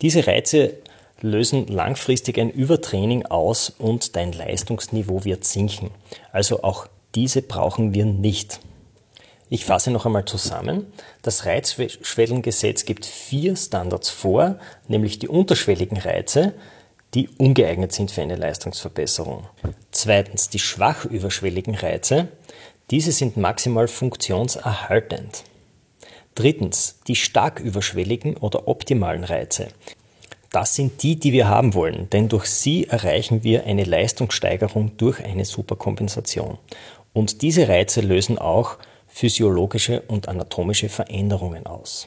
Diese 0.02 0.26
Reize 0.26 0.78
lösen 1.20 1.66
langfristig 1.66 2.38
ein 2.38 2.50
Übertraining 2.50 3.26
aus 3.26 3.70
und 3.70 4.16
dein 4.16 4.32
Leistungsniveau 4.32 5.24
wird 5.24 5.44
sinken. 5.44 5.90
Also 6.32 6.62
auch 6.62 6.86
diese 7.14 7.42
brauchen 7.42 7.94
wir 7.94 8.04
nicht. 8.04 8.60
Ich 9.48 9.64
fasse 9.64 9.90
noch 9.90 10.06
einmal 10.06 10.24
zusammen. 10.24 10.92
Das 11.22 11.46
Reizschwellengesetz 11.46 12.84
gibt 12.86 13.06
vier 13.06 13.56
Standards 13.56 14.10
vor, 14.10 14.58
nämlich 14.88 15.18
die 15.18 15.28
unterschwelligen 15.28 15.98
Reize, 15.98 16.54
die 17.14 17.28
ungeeignet 17.28 17.92
sind 17.92 18.10
für 18.10 18.22
eine 18.22 18.36
Leistungsverbesserung. 18.36 19.46
Zweitens 19.92 20.48
die 20.48 20.58
schwach 20.58 21.04
überschwelligen 21.04 21.76
Reize. 21.76 22.28
Diese 22.90 23.12
sind 23.12 23.36
maximal 23.36 23.86
funktionserhaltend. 23.86 25.44
Drittens 26.34 26.98
die 27.06 27.14
stark 27.14 27.60
überschwelligen 27.60 28.36
oder 28.36 28.66
optimalen 28.66 29.22
Reize. 29.22 29.68
Das 30.54 30.76
sind 30.76 31.02
die, 31.02 31.16
die 31.16 31.32
wir 31.32 31.48
haben 31.48 31.74
wollen, 31.74 32.08
denn 32.10 32.28
durch 32.28 32.46
sie 32.46 32.86
erreichen 32.86 33.42
wir 33.42 33.64
eine 33.64 33.82
Leistungssteigerung 33.82 34.96
durch 34.98 35.18
eine 35.24 35.44
Superkompensation. 35.44 36.58
Und 37.12 37.42
diese 37.42 37.66
Reize 37.66 38.02
lösen 38.02 38.38
auch 38.38 38.78
physiologische 39.08 40.02
und 40.02 40.28
anatomische 40.28 40.88
Veränderungen 40.88 41.66
aus. 41.66 42.06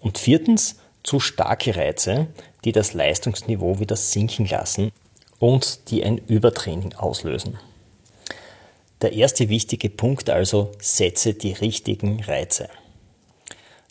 Und 0.00 0.16
viertens, 0.16 0.76
zu 1.02 1.20
starke 1.20 1.76
Reize, 1.76 2.28
die 2.64 2.72
das 2.72 2.94
Leistungsniveau 2.94 3.78
wieder 3.78 3.96
sinken 3.96 4.46
lassen 4.46 4.90
und 5.38 5.90
die 5.90 6.04
ein 6.04 6.16
Übertraining 6.16 6.94
auslösen. 6.94 7.58
Der 9.02 9.12
erste 9.12 9.50
wichtige 9.50 9.90
Punkt 9.90 10.30
also, 10.30 10.72
setze 10.78 11.34
die 11.34 11.52
richtigen 11.52 12.22
Reize. 12.22 12.70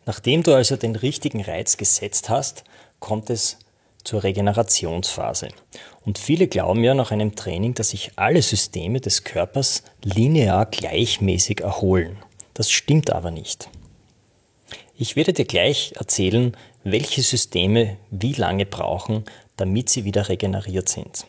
Nachdem 0.08 0.42
du 0.42 0.56
also 0.56 0.78
den 0.78 0.96
richtigen 0.96 1.44
Reiz 1.44 1.78
gesetzt 1.78 2.30
hast, 2.30 2.64
kommt 3.00 3.30
es 3.30 3.60
zur 4.04 4.24
Regenerationsphase. 4.24 5.50
Und 6.06 6.18
viele 6.18 6.48
glauben 6.48 6.84
ja 6.84 6.94
nach 6.94 7.12
einem 7.12 7.36
Training, 7.36 7.74
dass 7.74 7.90
sich 7.90 8.12
alle 8.16 8.42
Systeme 8.42 9.00
des 9.00 9.24
Körpers 9.24 9.84
linear 10.04 10.66
gleichmäßig 10.66 11.62
erholen. 11.62 12.18
Das 12.54 12.70
stimmt 12.70 13.12
aber 13.12 13.32
nicht. 13.32 13.70
Ich 14.96 15.16
werde 15.16 15.34
dir 15.34 15.46
gleich 15.46 15.94
erzählen, 15.98 16.56
welche 16.84 17.22
Systeme 17.22 17.98
wie 18.12 18.34
lange 18.34 18.66
brauchen, 18.66 19.24
damit 19.58 19.90
sie 19.90 20.04
wieder 20.04 20.30
regeneriert 20.30 20.90
sind. 20.90 21.26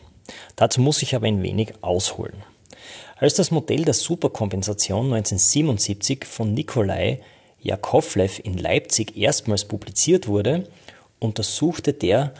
Dazu 0.55 0.81
muss 0.81 1.01
ich 1.01 1.15
aber 1.15 1.27
ein 1.27 1.41
wenig 1.41 1.73
ausholen. 1.81 2.43
Als 3.17 3.35
das 3.35 3.51
Modell 3.51 3.85
der 3.85 3.93
Superkompensation 3.93 5.13
1977 5.13 6.25
von 6.25 6.53
Nikolai 6.53 7.21
Jakovlev 7.61 8.39
in 8.43 8.57
Leipzig 8.57 9.17
erstmals 9.17 9.65
publiziert 9.65 10.27
wurde, 10.27 10.67
untersuchte 11.19 11.93
der 11.93 12.33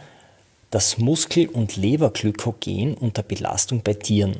das 0.70 0.98
Muskel- 0.98 1.48
und 1.48 1.76
Leberglykogen 1.76 2.94
unter 2.94 3.22
Belastung 3.22 3.82
bei 3.82 3.94
Tieren. 3.94 4.36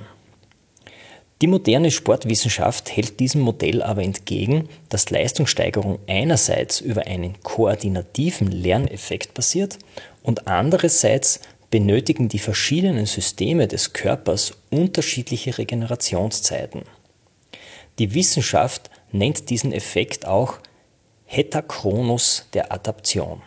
Die 1.42 1.49
moderne 1.49 1.90
Sportwissenschaft 1.90 2.97
hält 2.97 3.21
diesem 3.21 3.42
Modell 3.42 3.83
aber 3.83 4.02
entgegen, 4.02 4.71
dass 4.88 5.11
Leistungssteigerung 5.11 5.99
einerseits 6.06 6.80
über 6.80 7.06
einen 7.06 7.40
koordinativen 7.42 8.50
Lerneffekt 8.50 9.35
basiert 9.35 9.78
und 10.23 10.49
andererseits 10.49 11.40
benötigen 11.71 12.28
die 12.28 12.38
verschiedenen 12.38 13.04
Systeme 13.04 13.68
des 13.68 13.92
Körpers 13.92 14.52
unterschiedliche 14.71 15.59
Regenerationszeiten. 15.59 16.83
Die 17.99 18.14
Wissenschaft 18.14 18.90
nennt 19.12 19.50
diesen 19.50 19.73
Effekt 19.73 20.26
auch 20.26 20.59
Heterchronus 21.26 22.47
der 22.54 22.73
Adaption. 22.73 23.42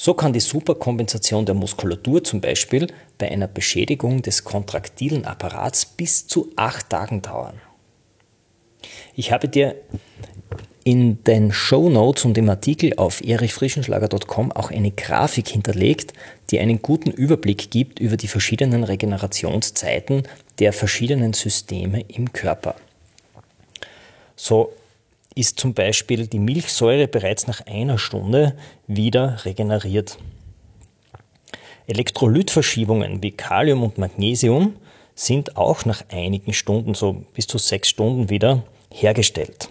So 0.00 0.14
kann 0.14 0.32
die 0.32 0.38
Superkompensation 0.38 1.44
der 1.44 1.56
Muskulatur 1.56 2.22
zum 2.22 2.40
Beispiel 2.40 2.86
bei 3.18 3.32
einer 3.32 3.48
Beschädigung 3.48 4.22
des 4.22 4.44
kontraktilen 4.44 5.24
Apparats 5.24 5.84
bis 5.84 6.28
zu 6.28 6.52
acht 6.54 6.88
Tagen 6.88 7.20
dauern. 7.20 7.60
Ich 9.16 9.32
habe 9.32 9.48
dir 9.48 9.74
in 10.84 11.24
den 11.24 11.50
Show 11.50 11.88
Notes 11.88 12.24
und 12.24 12.38
im 12.38 12.48
Artikel 12.48 12.94
auf 12.96 13.24
erichfrischenschlager.com 13.24 14.52
auch 14.52 14.70
eine 14.70 14.92
Grafik 14.92 15.48
hinterlegt, 15.48 16.12
die 16.50 16.60
einen 16.60 16.80
guten 16.80 17.10
Überblick 17.10 17.72
gibt 17.72 17.98
über 17.98 18.16
die 18.16 18.28
verschiedenen 18.28 18.84
Regenerationszeiten 18.84 20.22
der 20.60 20.72
verschiedenen 20.72 21.32
Systeme 21.32 22.02
im 22.02 22.32
Körper. 22.32 22.76
So 24.36 24.72
ist 25.38 25.60
zum 25.60 25.72
Beispiel 25.72 26.26
die 26.26 26.40
Milchsäure 26.40 27.06
bereits 27.06 27.46
nach 27.46 27.64
einer 27.66 27.96
Stunde 27.96 28.56
wieder 28.88 29.44
regeneriert. 29.44 30.18
Elektrolytverschiebungen 31.86 33.22
wie 33.22 33.30
Kalium 33.30 33.82
und 33.82 33.98
Magnesium 33.98 34.76
sind 35.14 35.56
auch 35.56 35.84
nach 35.84 36.02
einigen 36.10 36.52
Stunden, 36.52 36.94
so 36.94 37.24
bis 37.34 37.46
zu 37.46 37.58
sechs 37.58 37.88
Stunden 37.88 38.30
wieder 38.30 38.64
hergestellt. 38.92 39.68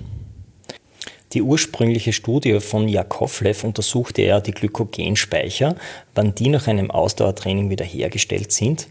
Die 1.34 1.42
ursprüngliche 1.42 2.14
Studie 2.14 2.60
von 2.62 2.88
Jakovlev 2.88 3.66
untersuchte 3.66 4.22
ja 4.22 4.40
die 4.40 4.52
Glykogenspeicher, 4.52 5.76
wann 6.16 6.34
die 6.34 6.50
nach 6.50 6.68
einem 6.68 6.90
Ausdauertraining 6.90 7.70
wieder 7.70 7.86
hergestellt 7.86 8.54
sind. 8.54 8.88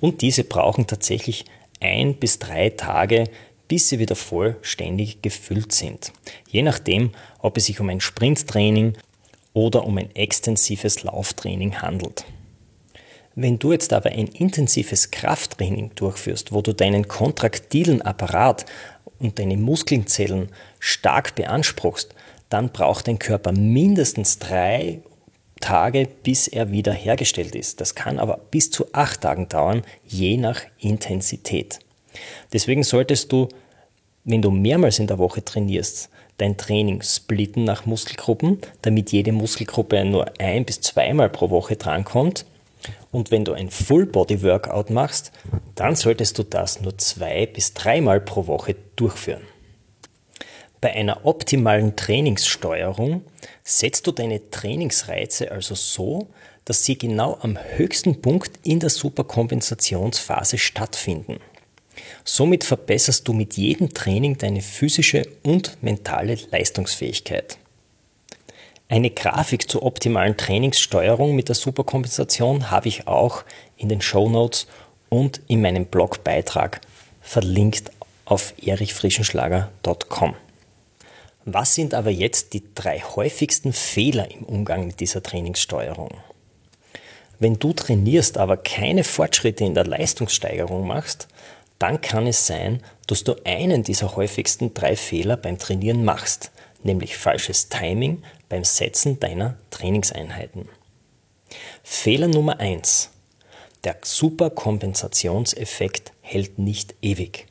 Und 0.00 0.22
diese 0.22 0.42
brauchen 0.42 0.86
tatsächlich 0.86 1.44
ein 1.80 2.16
bis 2.16 2.38
drei 2.38 2.70
Tage, 2.70 3.28
bis 3.68 3.88
sie 3.88 3.98
wieder 3.98 4.16
vollständig 4.16 5.22
gefüllt 5.22 5.72
sind. 5.72 6.12
Je 6.48 6.62
nachdem, 6.62 7.10
ob 7.38 7.56
es 7.56 7.66
sich 7.66 7.80
um 7.80 7.88
ein 7.88 8.00
Sprinttraining 8.00 8.94
oder 9.52 9.84
um 9.84 9.98
ein 9.98 10.14
extensives 10.14 11.02
Lauftraining 11.02 11.80
handelt. 11.82 12.24
Wenn 13.34 13.58
du 13.58 13.72
jetzt 13.72 13.92
aber 13.92 14.10
ein 14.10 14.28
intensives 14.28 15.10
Krafttraining 15.10 15.94
durchführst, 15.94 16.52
wo 16.52 16.62
du 16.62 16.72
deinen 16.72 17.06
kontraktilen 17.06 18.00
Apparat 18.00 18.64
und 19.18 19.38
deine 19.38 19.56
Muskelzellen 19.56 20.48
stark 20.78 21.34
beanspruchst, 21.34 22.14
dann 22.48 22.70
braucht 22.70 23.08
dein 23.08 23.18
Körper 23.18 23.52
mindestens 23.52 24.38
drei 24.38 25.00
Tage, 25.60 26.08
bis 26.22 26.48
er 26.48 26.70
wieder 26.70 26.92
hergestellt 26.92 27.54
ist. 27.54 27.80
Das 27.80 27.94
kann 27.94 28.18
aber 28.18 28.38
bis 28.50 28.70
zu 28.70 28.86
acht 28.92 29.22
Tagen 29.22 29.48
dauern, 29.48 29.82
je 30.06 30.36
nach 30.36 30.60
Intensität. 30.78 31.80
Deswegen 32.52 32.82
solltest 32.82 33.32
du, 33.32 33.48
wenn 34.24 34.42
du 34.42 34.50
mehrmals 34.50 34.98
in 34.98 35.06
der 35.06 35.18
Woche 35.18 35.44
trainierst, 35.44 36.10
dein 36.38 36.56
Training 36.56 37.02
splitten 37.02 37.64
nach 37.64 37.86
Muskelgruppen, 37.86 38.58
damit 38.82 39.12
jede 39.12 39.32
Muskelgruppe 39.32 40.04
nur 40.04 40.30
ein 40.38 40.64
bis 40.64 40.80
zweimal 40.80 41.30
pro 41.30 41.50
Woche 41.50 41.76
drankommt. 41.76 42.44
Und 43.10 43.30
wenn 43.30 43.44
du 43.44 43.52
ein 43.52 43.70
Full-Body-Workout 43.70 44.90
machst, 44.90 45.32
dann 45.74 45.96
solltest 45.96 46.38
du 46.38 46.42
das 46.42 46.80
nur 46.80 46.96
zwei 46.98 47.46
bis 47.46 47.74
dreimal 47.74 48.20
pro 48.20 48.46
Woche 48.46 48.76
durchführen. 48.96 49.42
Bei 50.80 50.92
einer 50.92 51.24
optimalen 51.24 51.96
Trainingssteuerung 51.96 53.22
setzt 53.64 54.06
du 54.06 54.12
deine 54.12 54.50
Trainingsreize 54.50 55.50
also 55.50 55.74
so, 55.74 56.28
dass 56.64 56.84
sie 56.84 56.98
genau 56.98 57.38
am 57.40 57.58
höchsten 57.76 58.20
Punkt 58.20 58.58
in 58.62 58.80
der 58.80 58.90
Superkompensationsphase 58.90 60.58
stattfinden. 60.58 61.38
Somit 62.28 62.64
verbesserst 62.64 63.28
du 63.28 63.32
mit 63.32 63.56
jedem 63.56 63.94
Training 63.94 64.36
deine 64.36 64.60
physische 64.60 65.28
und 65.44 65.80
mentale 65.80 66.36
Leistungsfähigkeit. 66.50 67.56
Eine 68.88 69.10
Grafik 69.10 69.70
zur 69.70 69.84
optimalen 69.84 70.36
Trainingssteuerung 70.36 71.36
mit 71.36 71.46
der 71.48 71.54
Superkompensation 71.54 72.72
habe 72.72 72.88
ich 72.88 73.06
auch 73.06 73.44
in 73.76 73.88
den 73.88 74.00
Show 74.00 74.28
Notes 74.28 74.66
und 75.08 75.40
in 75.46 75.62
meinem 75.62 75.86
Blogbeitrag 75.86 76.80
verlinkt 77.20 77.92
auf 78.24 78.54
erichfrischenschlager.com. 78.60 80.34
Was 81.44 81.76
sind 81.76 81.94
aber 81.94 82.10
jetzt 82.10 82.54
die 82.54 82.64
drei 82.74 82.98
häufigsten 82.98 83.72
Fehler 83.72 84.28
im 84.32 84.42
Umgang 84.42 84.88
mit 84.88 84.98
dieser 84.98 85.22
Trainingssteuerung? 85.22 86.10
Wenn 87.38 87.60
du 87.60 87.72
trainierst, 87.72 88.36
aber 88.36 88.56
keine 88.56 89.04
Fortschritte 89.04 89.64
in 89.64 89.74
der 89.74 89.86
Leistungssteigerung 89.86 90.88
machst, 90.88 91.28
dann 91.78 92.00
kann 92.00 92.26
es 92.26 92.46
sein, 92.46 92.82
dass 93.06 93.24
du 93.24 93.34
einen 93.44 93.82
dieser 93.82 94.16
häufigsten 94.16 94.72
drei 94.74 94.96
Fehler 94.96 95.36
beim 95.36 95.58
Trainieren 95.58 96.04
machst, 96.04 96.50
nämlich 96.82 97.16
falsches 97.16 97.68
Timing 97.68 98.22
beim 98.48 98.64
Setzen 98.64 99.20
deiner 99.20 99.56
Trainingseinheiten. 99.70 100.68
Fehler 101.82 102.28
Nummer 102.28 102.60
eins: 102.60 103.10
Der 103.84 103.96
Superkompensationseffekt 104.02 106.12
hält 106.22 106.58
nicht 106.58 106.94
ewig. 107.02 107.46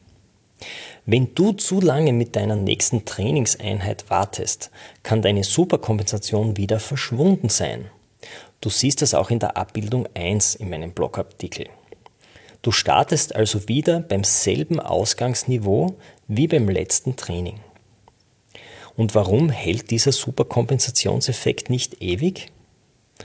Wenn 1.05 1.35
du 1.35 1.51
zu 1.51 1.79
lange 1.79 2.13
mit 2.13 2.35
deiner 2.35 2.55
nächsten 2.55 3.05
Trainingseinheit 3.05 4.09
wartest, 4.09 4.71
kann 5.03 5.21
deine 5.21 5.43
Superkompensation 5.43 6.57
wieder 6.57 6.79
verschwunden 6.79 7.49
sein. 7.49 7.91
Du 8.59 8.71
siehst 8.71 9.03
das 9.03 9.13
auch 9.13 9.29
in 9.29 9.37
der 9.37 9.55
Abbildung 9.55 10.07
1 10.15 10.55
in 10.55 10.71
meinem 10.71 10.91
Blogartikel. 10.91 11.67
Du 12.65 12.71
startest 12.71 13.35
also 13.35 13.67
wieder 13.67 13.99
beim 13.99 14.23
selben 14.23 14.79
Ausgangsniveau 14.79 15.97
wie 16.27 16.47
beim 16.47 16.67
letzten 16.67 17.15
Training. 17.15 17.59
Und 18.95 19.13
warum 19.13 19.51
hält 19.51 19.91
dieser 19.91 20.11
Superkompensationseffekt 20.11 21.69
nicht 21.69 22.01
ewig? 22.01 22.51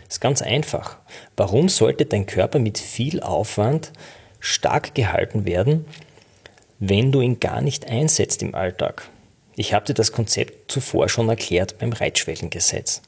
Ist 0.06 0.20
ganz 0.20 0.42
einfach. 0.42 0.98
Warum 1.38 1.70
sollte 1.70 2.04
dein 2.04 2.26
Körper 2.26 2.58
mit 2.58 2.76
viel 2.76 3.22
Aufwand 3.22 3.94
stark 4.40 4.94
gehalten 4.94 5.46
werden, 5.46 5.86
wenn 6.78 7.10
du 7.10 7.22
ihn 7.22 7.40
gar 7.40 7.62
nicht 7.62 7.88
einsetzt 7.88 8.42
im 8.42 8.54
Alltag. 8.54 9.08
Ich 9.56 9.72
habe 9.72 9.86
dir 9.86 9.94
das 9.94 10.12
Konzept 10.12 10.70
zuvor 10.70 11.08
schon 11.08 11.30
erklärt 11.30 11.78
beim 11.78 11.94
Reitschwellengesetz. 11.94 13.00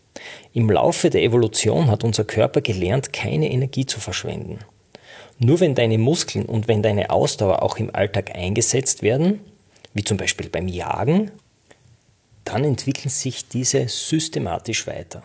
Im 0.55 0.71
Laufe 0.71 1.11
der 1.11 1.25
Evolution 1.25 1.91
hat 1.91 2.05
unser 2.05 2.25
Körper 2.25 2.63
gelernt, 2.63 3.13
keine 3.13 3.51
Energie 3.51 3.85
zu 3.85 4.01
verschwenden. 4.01 4.61
Nur 5.45 5.59
wenn 5.59 5.75
deine 5.75 5.99
Muskeln 5.99 6.47
und 6.47 6.69
wenn 6.69 6.85
deine 6.85 7.11
Ausdauer 7.11 7.63
auch 7.63 7.77
im 7.79 7.93
Alltag 7.93 8.37
eingesetzt 8.37 9.03
werden, 9.03 9.41
wie 9.93 10.05
zum 10.05 10.17
Beispiel 10.17 10.49
beim 10.49 10.69
Jagen, 10.69 11.33
dann 12.45 12.63
entwickeln 12.63 13.11
sich 13.11 13.49
diese 13.49 13.89
systematisch 13.89 14.87
weiter. 14.87 15.25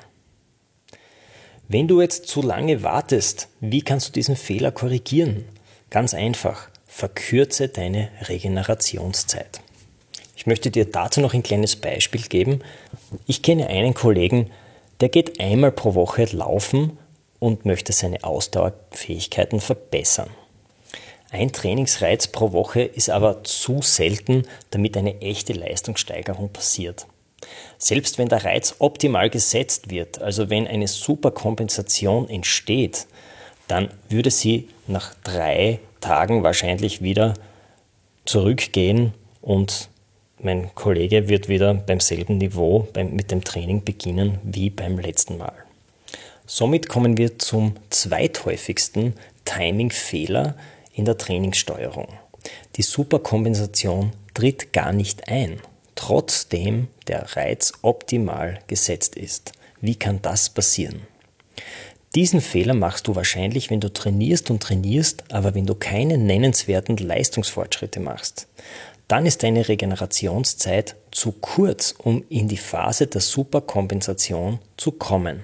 Wenn 1.68 1.88
du 1.88 2.02
jetzt 2.02 2.28
zu 2.28 2.42
lange 2.42 2.82
wartest, 2.82 3.50
wie 3.60 3.84
kannst 3.84 4.08
du 4.08 4.12
diesen 4.14 4.36
Fehler 4.36 4.72
korrigieren? 4.72 5.46
Ganz 5.92 6.16
einfach 6.16 6.70
verkürze 6.88 7.68
deine 7.68 8.10
Regenerationszeit. 8.28 9.62
Ich 10.36 10.48
möchte 10.48 10.72
dir 10.72 10.86
dazu 10.86 11.22
noch 11.22 11.36
ein 11.36 11.44
kleines 11.44 11.76
Beispiel 11.76 12.22
geben. 12.22 12.62
Ich 13.28 13.44
kenne 13.44 13.68
einen 13.68 13.94
Kollegen, 13.94 14.50
der 15.00 15.10
geht 15.10 15.40
einmal 15.40 15.72
pro 15.72 15.94
Woche 15.94 16.26
laufen 16.32 16.98
und 17.40 17.66
möchte 17.66 17.94
seine 17.94 18.24
Ausdauerfähigkeiten 18.24 19.60
verbessern. 19.60 20.30
Ein 21.30 21.52
Trainingsreiz 21.52 22.28
pro 22.28 22.54
Woche 22.54 22.82
ist 22.82 23.10
aber 23.10 23.44
zu 23.44 23.82
selten, 23.82 24.44
damit 24.72 24.96
eine 24.96 25.22
echte 25.22 25.54
Leistungssteigerung 25.54 26.50
passiert. 26.50 27.06
Selbst 27.78 28.18
wenn 28.18 28.30
der 28.30 28.44
Reiz 28.46 28.76
optimal 28.80 29.30
gesetzt 29.30 29.90
wird, 29.90 30.22
also 30.22 30.50
wenn 30.50 30.68
eine 30.68 30.88
Superkompensation 30.88 32.30
entsteht, 32.30 33.08
dann 33.68 33.90
würde 34.10 34.32
sie 34.32 34.70
nach 34.88 35.14
drei 35.24 35.80
Tagen 36.00 36.44
wahrscheinlich 36.44 37.02
wieder 37.02 37.34
zurückgehen 38.26 39.14
und 39.42 39.90
mein 40.40 40.74
Kollege 40.76 41.30
wird 41.30 41.50
wieder 41.50 41.74
beim 41.74 42.00
selben 42.00 42.38
Niveau 42.38 42.88
beim, 42.94 43.14
mit 43.14 43.32
dem 43.32 43.44
Training 43.44 43.84
beginnen 43.84 44.40
wie 44.44 44.70
beim 44.70 45.00
letzten 45.00 45.38
Mal. 45.38 45.67
Somit 46.50 46.88
kommen 46.88 47.18
wir 47.18 47.38
zum 47.40 47.76
zweithäufigsten 47.90 49.16
Timing-Fehler 49.44 50.56
in 50.94 51.04
der 51.04 51.18
Trainingssteuerung. 51.18 52.08
Die 52.78 52.84
Superkompensation 52.84 54.14
tritt 54.34 54.72
gar 54.72 54.94
nicht 54.94 55.28
ein, 55.28 55.60
trotzdem 55.96 56.88
der 57.08 57.36
Reiz 57.36 57.74
optimal 57.82 58.60
gesetzt 58.68 59.18
ist. 59.18 59.52
Wie 59.82 59.96
kann 59.96 60.22
das 60.22 60.50
passieren? 60.50 61.02
Diesen 62.16 62.40
Fehler 62.40 62.76
machst 62.76 63.10
du 63.10 63.16
wahrscheinlich, 63.16 63.70
wenn 63.70 63.82
du 63.82 63.92
trainierst 63.92 64.50
und 64.50 64.64
trainierst, 64.64 65.26
aber 65.30 65.54
wenn 65.54 65.66
du 65.66 65.76
keine 65.76 66.18
nennenswerten 66.18 66.96
Leistungsfortschritte 66.96 68.00
machst. 68.00 68.48
Dann 69.10 69.26
ist 69.26 69.44
deine 69.44 69.68
Regenerationszeit 69.68 70.96
zu 71.12 71.34
kurz, 71.34 71.94
um 71.98 72.24
in 72.30 72.48
die 72.48 72.58
Phase 72.58 73.08
der 73.08 73.22
Superkompensation 73.22 74.60
zu 74.78 74.94
kommen. 74.94 75.44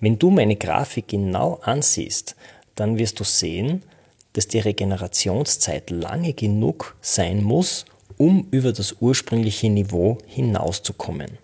Wenn 0.00 0.18
du 0.18 0.30
meine 0.30 0.56
Grafik 0.56 1.08
genau 1.08 1.60
ansiehst, 1.62 2.36
dann 2.74 2.98
wirst 2.98 3.20
du 3.20 3.24
sehen, 3.24 3.82
dass 4.34 4.48
die 4.48 4.58
Regenerationszeit 4.58 5.90
lange 5.90 6.32
genug 6.32 6.96
sein 7.00 7.42
muss, 7.42 7.86
um 8.18 8.46
über 8.50 8.72
das 8.72 8.96
ursprüngliche 9.00 9.70
Niveau 9.70 10.18
hinauszukommen. 10.26 11.38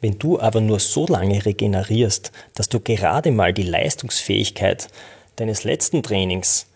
Wenn 0.00 0.18
du 0.18 0.38
aber 0.38 0.60
nur 0.60 0.80
so 0.80 1.06
lange 1.06 1.44
regenerierst, 1.46 2.30
dass 2.54 2.68
du 2.68 2.80
gerade 2.80 3.30
mal 3.30 3.54
die 3.54 3.62
Leistungsfähigkeit 3.62 4.88
deines 5.36 5.64
letzten 5.64 6.02
Trainings 6.02 6.66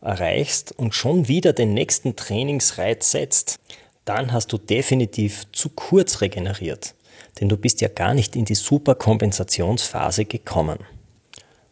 erreichst 0.00 0.72
und 0.76 0.94
schon 0.94 1.26
wieder 1.28 1.52
den 1.52 1.74
nächsten 1.74 2.14
Trainingsreiz 2.14 3.10
setzt, 3.10 3.58
dann 4.04 4.32
hast 4.32 4.52
du 4.52 4.58
definitiv 4.58 5.44
zu 5.52 5.70
kurz 5.70 6.20
regeneriert, 6.20 6.94
denn 7.40 7.48
du 7.48 7.56
bist 7.56 7.80
ja 7.80 7.88
gar 7.88 8.14
nicht 8.14 8.36
in 8.36 8.44
die 8.44 8.54
Superkompensationsphase 8.54 10.24
gekommen. 10.24 10.78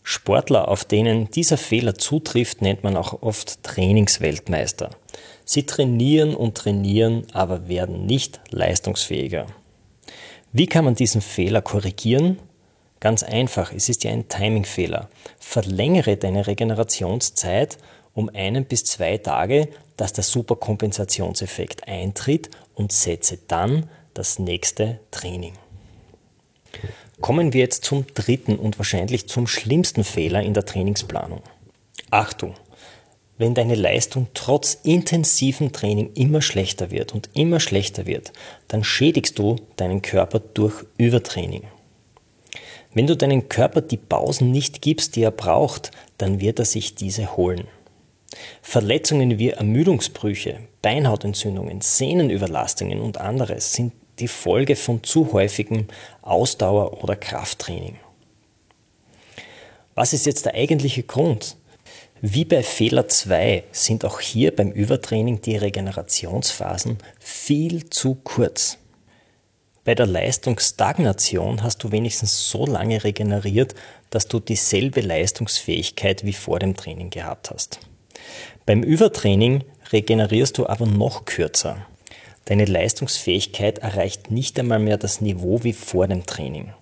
Sportler, 0.03 0.69
auf 0.69 0.85
denen 0.85 1.31
dieser 1.31 1.57
Fehler 1.57 1.97
zutrifft, 1.97 2.63
nennt 2.63 2.85
man 2.85 2.97
auch 2.97 3.23
oft 3.23 3.63
Trainingsweltmeister. 3.65 4.91
Sie 5.45 5.65
trainieren 5.65 6.35
und 6.35 6.57
trainieren, 6.57 7.27
aber 7.33 7.69
werden 7.69 8.07
nicht 8.07 8.41
leistungsfähiger. 8.51 9.47
Wie 10.53 10.67
kann 10.67 10.85
man 10.85 10.95
diesen 10.95 11.21
Fehler 11.21 11.61
korrigieren? 11.61 12.39
Ganz 13.01 13.23
einfach, 13.23 13.73
es 13.73 13.89
ist 13.89 14.05
ja 14.05 14.13
ein 14.13 14.29
Timingfehler. 14.29 15.11
Verlängere 15.39 16.17
deine 16.17 16.47
Regenerationszeit 16.47 17.79
um 18.15 18.31
einen 18.33 18.65
bis 18.65 18.85
zwei 18.85 19.19
Tage, 19.19 19.69
dass 19.97 20.13
der 20.13 20.25
Superkompensationseffekt 20.25 21.87
eintritt 21.87 22.49
und 22.75 22.93
setze 22.93 23.39
dann 23.49 23.91
das 24.19 24.39
nächste 24.39 25.01
Training. 25.11 25.55
Kommen 27.21 27.53
wir 27.53 27.61
jetzt 27.61 27.85
zum 27.85 28.07
dritten 28.15 28.57
und 28.57 28.79
wahrscheinlich 28.79 29.29
zum 29.29 29.47
schlimmsten 29.47 30.05
Fehler 30.05 30.43
in 30.43 30.55
der 30.55 30.67
Trainingsplanung. 30.67 31.43
Achtung! 32.11 32.55
wenn 33.39 33.55
deine 33.55 33.75
Leistung 33.75 34.29
trotz 34.35 34.79
intensivem 34.83 35.73
Training 35.73 36.13
immer 36.15 36.41
schlechter 36.41 36.91
wird 36.91 37.15
und 37.15 37.29
immer 37.35 37.61
schlechter 37.61 38.07
wird, 38.07 38.33
dann 38.69 38.83
schädigst 38.83 39.39
du 39.39 39.57
deinen 39.77 40.03
Körper 40.03 40.41
durch 40.41 40.85
Übertraining. 40.97 41.65
Wenn 42.95 43.07
du 43.07 43.17
deinem 43.17 43.49
Körper 43.49 43.83
die 43.83 43.99
Pausen 43.99 44.51
nicht 44.51 44.81
gibst, 44.81 45.17
die 45.17 45.23
er 45.23 45.31
braucht, 45.31 45.91
dann 46.17 46.41
wird 46.41 46.59
er 46.59 46.65
sich 46.65 46.95
diese 46.95 47.37
holen. 47.37 47.69
Verletzungen 48.63 49.39
wie 49.39 49.51
Ermüdungsbrüche, 49.51 50.61
Beinhautentzündungen, 50.81 51.83
Sehnenüberlastungen 51.83 53.01
und 53.01 53.19
anderes 53.21 53.75
sind 53.75 53.93
die 54.19 54.29
Folge 54.29 54.77
von 54.77 55.03
zu 55.03 55.33
häufigem 55.33 55.87
Ausdauer- 56.23 57.03
oder 57.03 57.17
Krafttraining. 57.17 57.97
Was 59.95 60.13
ist 60.13 60.27
jetzt 60.27 60.47
der 60.47 60.55
eigentliche 60.55 61.03
Grund? 61.03 61.57
Wie 62.23 62.45
bei 62.45 62.63
Fehler 62.63 63.09
2 63.09 63.65
sind 63.73 64.05
auch 64.05 64.21
hier 64.21 64.55
beim 64.55 64.71
Übertraining 64.71 65.43
die 65.43 65.57
Regenerationsphasen 65.57 66.99
viel 67.19 67.91
zu 67.91 68.15
kurz. 68.15 68.79
Bei 69.85 69.95
der 69.95 70.07
Leistungsstagnation 70.07 71.63
hast 71.63 71.85
du 71.85 71.93
wenigstens 71.93 72.51
so 72.51 72.67
lange 72.67 73.05
regeneriert, 73.05 73.75
dass 74.11 74.27
du 74.27 74.41
dieselbe 74.41 75.01
Leistungsfähigkeit 75.01 76.25
wie 76.25 76.33
vor 76.33 76.59
dem 76.59 76.77
Training 76.77 77.11
gehabt 77.11 77.51
hast. 77.51 77.79
Beim 78.65 78.83
Übertraining 78.83 79.63
regenerierst 79.93 80.59
du 80.59 80.67
aber 80.67 80.87
noch 80.87 81.25
kürzer. 81.25 81.87
Deine 82.47 82.65
Leistungsfähigkeit 82.65 83.79
erreicht 83.79 84.31
nicht 84.31 84.59
einmal 84.59 84.79
mehr 84.79 84.97
das 84.97 85.21
Niveau 85.21 85.65
wie 85.65 85.73
vor 85.73 86.07
dem 86.07 86.27
Training. 86.27 86.73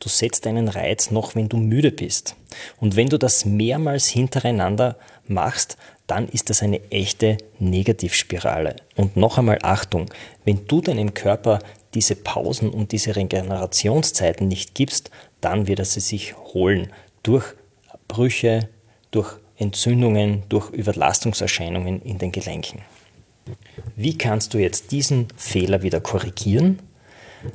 Du 0.00 0.08
setzt 0.08 0.46
einen 0.48 0.68
Reiz 0.68 1.12
noch, 1.12 1.36
wenn 1.36 1.48
du 1.48 1.56
müde 1.56 1.92
bist. 1.92 2.34
Und 2.80 2.96
wenn 2.96 3.08
du 3.08 3.18
das 3.18 3.44
mehrmals 3.44 4.08
hintereinander 4.08 4.96
machst, 5.28 5.76
dann 6.08 6.28
ist 6.28 6.50
das 6.50 6.62
eine 6.62 6.90
echte 6.90 7.38
Negativspirale. 7.60 8.76
Und 8.96 9.16
noch 9.16 9.38
einmal 9.38 9.60
Achtung, 9.62 10.10
wenn 10.44 10.66
du 10.66 10.80
deinem 10.80 11.14
Körper 11.14 11.60
diese 11.94 12.16
Pausen 12.16 12.70
und 12.70 12.90
diese 12.90 13.14
Regenerationszeiten 13.14 14.48
nicht 14.48 14.74
gibst, 14.74 15.10
dann 15.40 15.68
wird 15.68 15.78
er 15.78 15.84
sie 15.84 16.00
sich 16.00 16.36
holen 16.36 16.92
durch 17.22 17.54
Brüche, 18.08 18.68
durch 19.12 19.36
Entzündungen, 19.56 20.42
durch 20.48 20.70
Überlastungserscheinungen 20.70 22.02
in 22.02 22.18
den 22.18 22.32
Gelenken. 22.32 22.82
Wie 23.96 24.18
kannst 24.18 24.54
du 24.54 24.58
jetzt 24.58 24.92
diesen 24.92 25.28
Fehler 25.36 25.82
wieder 25.82 26.00
korrigieren? 26.00 26.78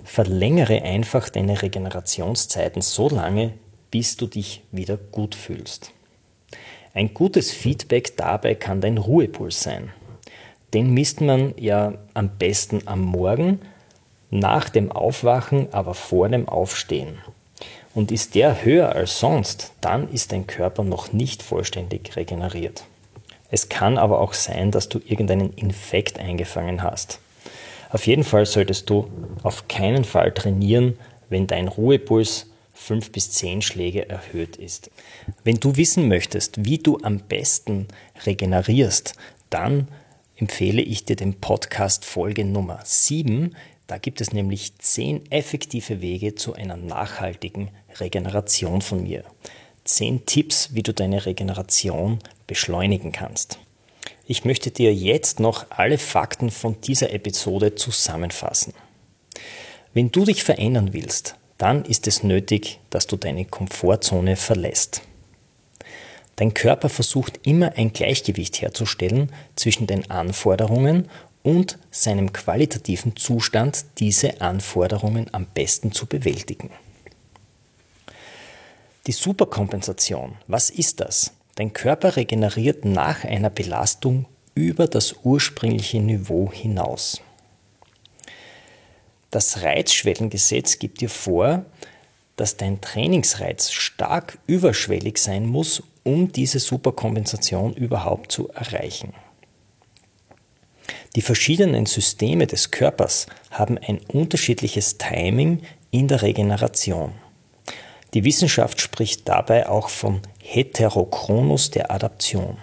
Verlängere 0.04 0.82
einfach 0.82 1.30
deine 1.30 1.62
Regenerationszeiten 1.62 2.82
so 2.82 3.10
lange, 3.10 3.54
bis 3.92 4.18
du 4.18 4.28
dich 4.28 4.64
wieder 4.72 4.98
gut 4.98 5.36
fühlst. 5.36 5.92
Ein 6.94 7.14
gutes 7.14 7.52
Feedback 7.52 8.18
dabei 8.18 8.56
kann 8.56 8.82
dein 8.82 8.98
Ruhepuls 8.98 9.62
sein. 9.62 9.92
Den 10.74 10.94
misst 10.94 11.22
man 11.22 11.54
ja 11.58 11.94
am 12.14 12.38
besten 12.38 12.82
am 12.86 13.02
Morgen, 13.02 13.60
nach 14.30 14.70
dem 14.70 14.92
Aufwachen, 14.92 15.72
aber 15.72 15.94
vor 15.94 16.28
dem 16.28 16.50
Aufstehen. 16.50 17.20
Und 17.94 18.12
ist 18.12 18.36
der 18.36 18.66
höher 18.66 18.94
als 18.94 19.20
sonst, 19.20 19.72
dann 19.80 20.12
ist 20.12 20.32
dein 20.32 20.48
Körper 20.48 20.84
noch 20.84 21.14
nicht 21.14 21.42
vollständig 21.42 22.16
regeneriert. 22.16 22.84
Es 23.50 23.70
kann 23.70 23.98
aber 23.98 24.20
auch 24.20 24.34
sein, 24.34 24.72
dass 24.72 24.90
du 24.90 25.00
irgendeinen 25.00 25.54
Infekt 25.54 26.20
eingefangen 26.20 26.84
hast. 26.84 27.20
Auf 27.90 28.06
jeden 28.06 28.24
Fall 28.24 28.46
solltest 28.46 28.90
du 28.90 29.08
auf 29.44 29.68
keinen 29.68 30.04
Fall 30.04 30.34
trainieren, 30.34 30.98
wenn 31.30 31.48
dein 31.48 31.68
Ruhepuls 31.68 32.48
5 32.74 33.12
bis 33.12 33.32
10 33.32 33.62
Schläge 33.62 34.08
erhöht 34.10 34.58
ist. 34.58 34.92
Wenn 35.44 35.60
du 35.60 35.76
wissen 35.78 36.08
möchtest, 36.08 36.66
wie 36.66 36.78
du 36.78 37.00
am 37.02 37.20
besten 37.20 37.88
regenerierst, 38.26 39.16
dann 39.50 39.88
empfehle 40.36 40.82
ich 40.82 41.06
dir 41.06 41.16
den 41.16 41.36
Podcast 41.36 42.06
Folge 42.06 42.46
Nummer 42.46 42.80
7. 42.84 43.56
Da 43.88 43.98
gibt 43.98 44.22
es 44.22 44.32
nämlich 44.32 44.78
10 44.78 45.32
effektive 45.32 46.02
Wege 46.02 46.36
zu 46.36 46.54
einer 46.54 46.78
nachhaltigen 46.78 47.70
Regeneration 48.00 48.82
von 48.82 49.04
mir. 49.04 49.24
10 49.86 50.26
Tipps, 50.26 50.76
wie 50.76 50.84
du 50.84 50.94
deine 50.94 51.26
Regeneration 51.26 52.20
beschleunigen 52.48 53.12
kannst. 53.12 53.60
Ich 54.26 54.44
möchte 54.44 54.72
dir 54.72 54.94
jetzt 54.94 55.40
noch 55.40 55.66
alle 55.70 55.98
Fakten 55.98 56.50
von 56.50 56.82
dieser 56.82 57.14
Episode 57.14 57.76
zusammenfassen. 57.76 58.74
Wenn 59.94 60.12
du 60.12 60.26
dich 60.26 60.44
verändern 60.44 60.94
willst, 60.94 61.36
dann 61.58 61.86
ist 61.86 62.08
es 62.08 62.24
nötig, 62.24 62.80
dass 62.90 63.08
du 63.08 63.18
deine 63.18 63.46
Komfortzone 63.46 64.36
verlässt. 64.36 65.02
Dein 66.36 66.54
Körper 66.54 66.90
versucht 66.90 67.40
immer 67.48 67.74
ein 67.78 67.94
Gleichgewicht 67.94 68.62
herzustellen 68.62 69.32
zwischen 69.56 69.88
den 69.88 70.12
Anforderungen 70.12 71.10
und 71.42 71.80
seinem 71.90 72.32
qualitativen 72.32 73.16
Zustand, 73.16 73.86
diese 73.98 74.42
Anforderungen 74.42 75.34
am 75.34 75.46
besten 75.46 75.92
zu 75.92 76.06
bewältigen. 76.06 76.70
Die 79.08 79.14
Superkompensation, 79.14 80.36
was 80.48 80.70
ist 80.70 81.00
das? 81.00 81.32
Dein 81.58 81.74
Körper 81.74 82.16
regeneriert 82.18 82.86
nach 82.86 83.24
einer 83.24 83.50
Belastung 83.50 84.28
über 84.54 84.88
das 84.88 85.16
ursprüngliche 85.24 86.00
Niveau 86.00 86.52
hinaus. 86.52 87.20
Das 89.32 89.64
Reizschwellengesetz 89.64 90.78
gibt 90.78 91.02
dir 91.02 91.10
vor, 91.10 91.66
dass 92.36 92.58
dein 92.58 92.80
Trainingsreiz 92.80 93.72
stark 93.72 94.38
überschwellig 94.46 95.18
sein 95.18 95.48
muss, 95.48 95.82
um 96.04 96.32
diese 96.32 96.60
Superkompensation 96.60 97.74
überhaupt 97.74 98.32
zu 98.32 98.50
erreichen. 98.50 99.14
Die 101.16 101.24
verschiedenen 101.24 101.88
Systeme 101.88 102.46
des 102.46 102.70
Körpers 102.70 103.26
haben 103.50 103.80
ein 103.80 104.00
unterschiedliches 104.14 105.00
Timing 105.00 105.64
in 105.90 106.08
der 106.08 106.22
Regeneration. 106.22 107.14
Die 108.14 108.24
Wissenschaft 108.24 108.82
spricht 108.82 109.28
dabei 109.28 109.68
auch 109.68 109.90
vom 109.90 110.22
Heterochronus 110.42 111.72
der 111.72 111.92
Adaption. 111.92 112.58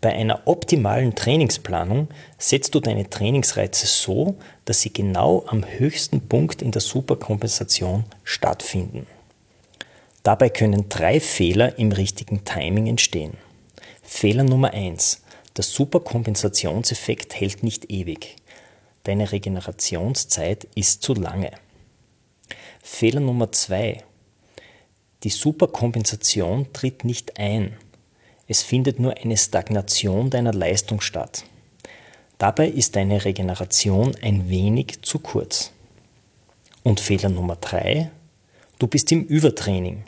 Bei 0.00 0.12
einer 0.12 0.42
optimalen 0.46 1.14
Trainingsplanung 1.14 2.08
setzt 2.36 2.74
du 2.74 2.80
deine 2.80 3.08
Trainingsreize 3.08 3.86
so, 3.86 4.36
dass 4.64 4.80
sie 4.80 4.92
genau 4.92 5.44
am 5.46 5.64
höchsten 5.64 6.28
Punkt 6.28 6.60
in 6.60 6.72
der 6.72 6.80
Superkompensation 6.80 8.04
stattfinden. 8.24 9.06
Dabei 10.24 10.50
können 10.50 10.88
drei 10.88 11.20
Fehler 11.20 11.78
im 11.78 11.92
richtigen 11.92 12.44
Timing 12.44 12.88
entstehen. 12.88 13.36
Fehler 14.02 14.42
Nummer 14.42 14.72
eins: 14.72 15.22
Der 15.56 15.64
Superkompensationseffekt 15.64 17.38
hält 17.38 17.62
nicht 17.62 17.90
ewig. 17.90 18.36
Deine 19.04 19.30
Regenerationszeit 19.30 20.66
ist 20.74 21.02
zu 21.02 21.14
lange. 21.14 21.52
Fehler 22.84 23.20
Nummer 23.20 23.52
zwei. 23.52 24.02
Die 25.22 25.30
Superkompensation 25.30 26.72
tritt 26.72 27.04
nicht 27.04 27.38
ein. 27.38 27.76
Es 28.48 28.62
findet 28.62 28.98
nur 28.98 29.16
eine 29.16 29.36
Stagnation 29.36 30.30
deiner 30.30 30.52
Leistung 30.52 31.00
statt. 31.00 31.44
Dabei 32.38 32.66
ist 32.66 32.96
deine 32.96 33.24
Regeneration 33.24 34.16
ein 34.20 34.48
wenig 34.48 35.00
zu 35.02 35.20
kurz. 35.20 35.70
Und 36.82 36.98
Fehler 36.98 37.28
Nummer 37.28 37.54
drei. 37.54 38.10
Du 38.80 38.88
bist 38.88 39.12
im 39.12 39.22
Übertraining. 39.26 40.02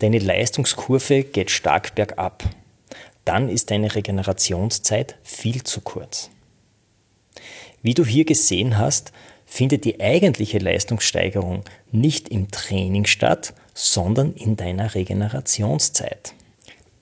Deine 0.00 0.18
Leistungskurve 0.18 1.22
geht 1.22 1.52
stark 1.52 1.94
bergab. 1.94 2.42
Dann 3.24 3.48
ist 3.48 3.70
deine 3.70 3.94
Regenerationszeit 3.94 5.16
viel 5.22 5.62
zu 5.62 5.80
kurz. 5.80 6.28
Wie 7.82 7.94
du 7.94 8.04
hier 8.04 8.24
gesehen 8.24 8.78
hast, 8.78 9.12
findet 9.56 9.86
die 9.86 10.00
eigentliche 10.00 10.58
Leistungssteigerung 10.58 11.64
nicht 11.90 12.28
im 12.28 12.50
Training 12.50 13.06
statt, 13.06 13.54
sondern 13.72 14.34
in 14.34 14.56
deiner 14.56 14.94
Regenerationszeit. 14.94 16.34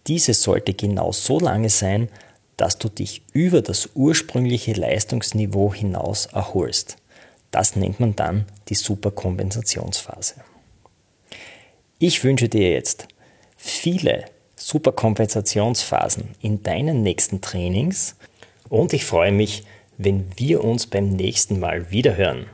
Diese 0.06 0.34
sollte 0.34 0.72
genau 0.72 1.10
so 1.10 1.40
lange 1.40 1.68
sein, 1.68 2.08
dass 2.56 2.78
du 2.78 2.88
dich 2.88 3.22
über 3.32 3.60
das 3.60 3.90
ursprüngliche 3.96 4.72
Leistungsniveau 4.72 5.74
hinaus 5.74 6.26
erholst. 6.26 6.96
Das 7.50 7.74
nennt 7.74 7.98
man 7.98 8.14
dann 8.14 8.44
die 8.68 8.76
Superkompensationsphase. 8.76 10.36
Ich 11.98 12.22
wünsche 12.22 12.48
dir 12.48 12.70
jetzt 12.70 13.08
viele 13.56 14.26
Superkompensationsphasen 14.54 16.36
in 16.40 16.62
deinen 16.62 17.02
nächsten 17.02 17.40
Trainings 17.40 18.14
und 18.68 18.92
ich 18.92 19.04
freue 19.04 19.32
mich, 19.32 19.64
wenn 19.98 20.26
wir 20.36 20.64
uns 20.64 20.86
beim 20.86 21.08
nächsten 21.08 21.60
Mal 21.60 21.90
wiederhören. 21.90 22.46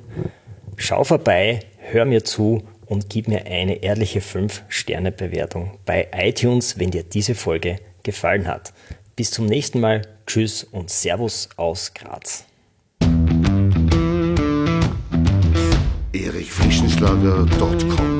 Schau 0.77 1.05
vorbei, 1.05 1.61
hör 1.79 2.05
mir 2.05 2.25
zu 2.25 2.63
und 2.87 3.09
gib 3.09 3.29
mir 3.29 3.47
eine 3.47 3.83
ehrliche 3.83 4.21
5-Sterne-Bewertung 4.21 5.79
bei 5.85 6.09
iTunes, 6.13 6.79
wenn 6.79 6.91
dir 6.91 7.03
diese 7.03 7.35
Folge 7.35 7.77
gefallen 8.03 8.47
hat. 8.47 8.73
Bis 9.17 9.31
zum 9.31 9.47
nächsten 9.47 9.81
Mal. 9.81 10.03
Tschüss 10.27 10.65
und 10.65 10.91
Servus 10.91 11.49
aus 11.57 11.95
Graz. 11.95 12.45
erichfrischenschlager.com 16.13 18.20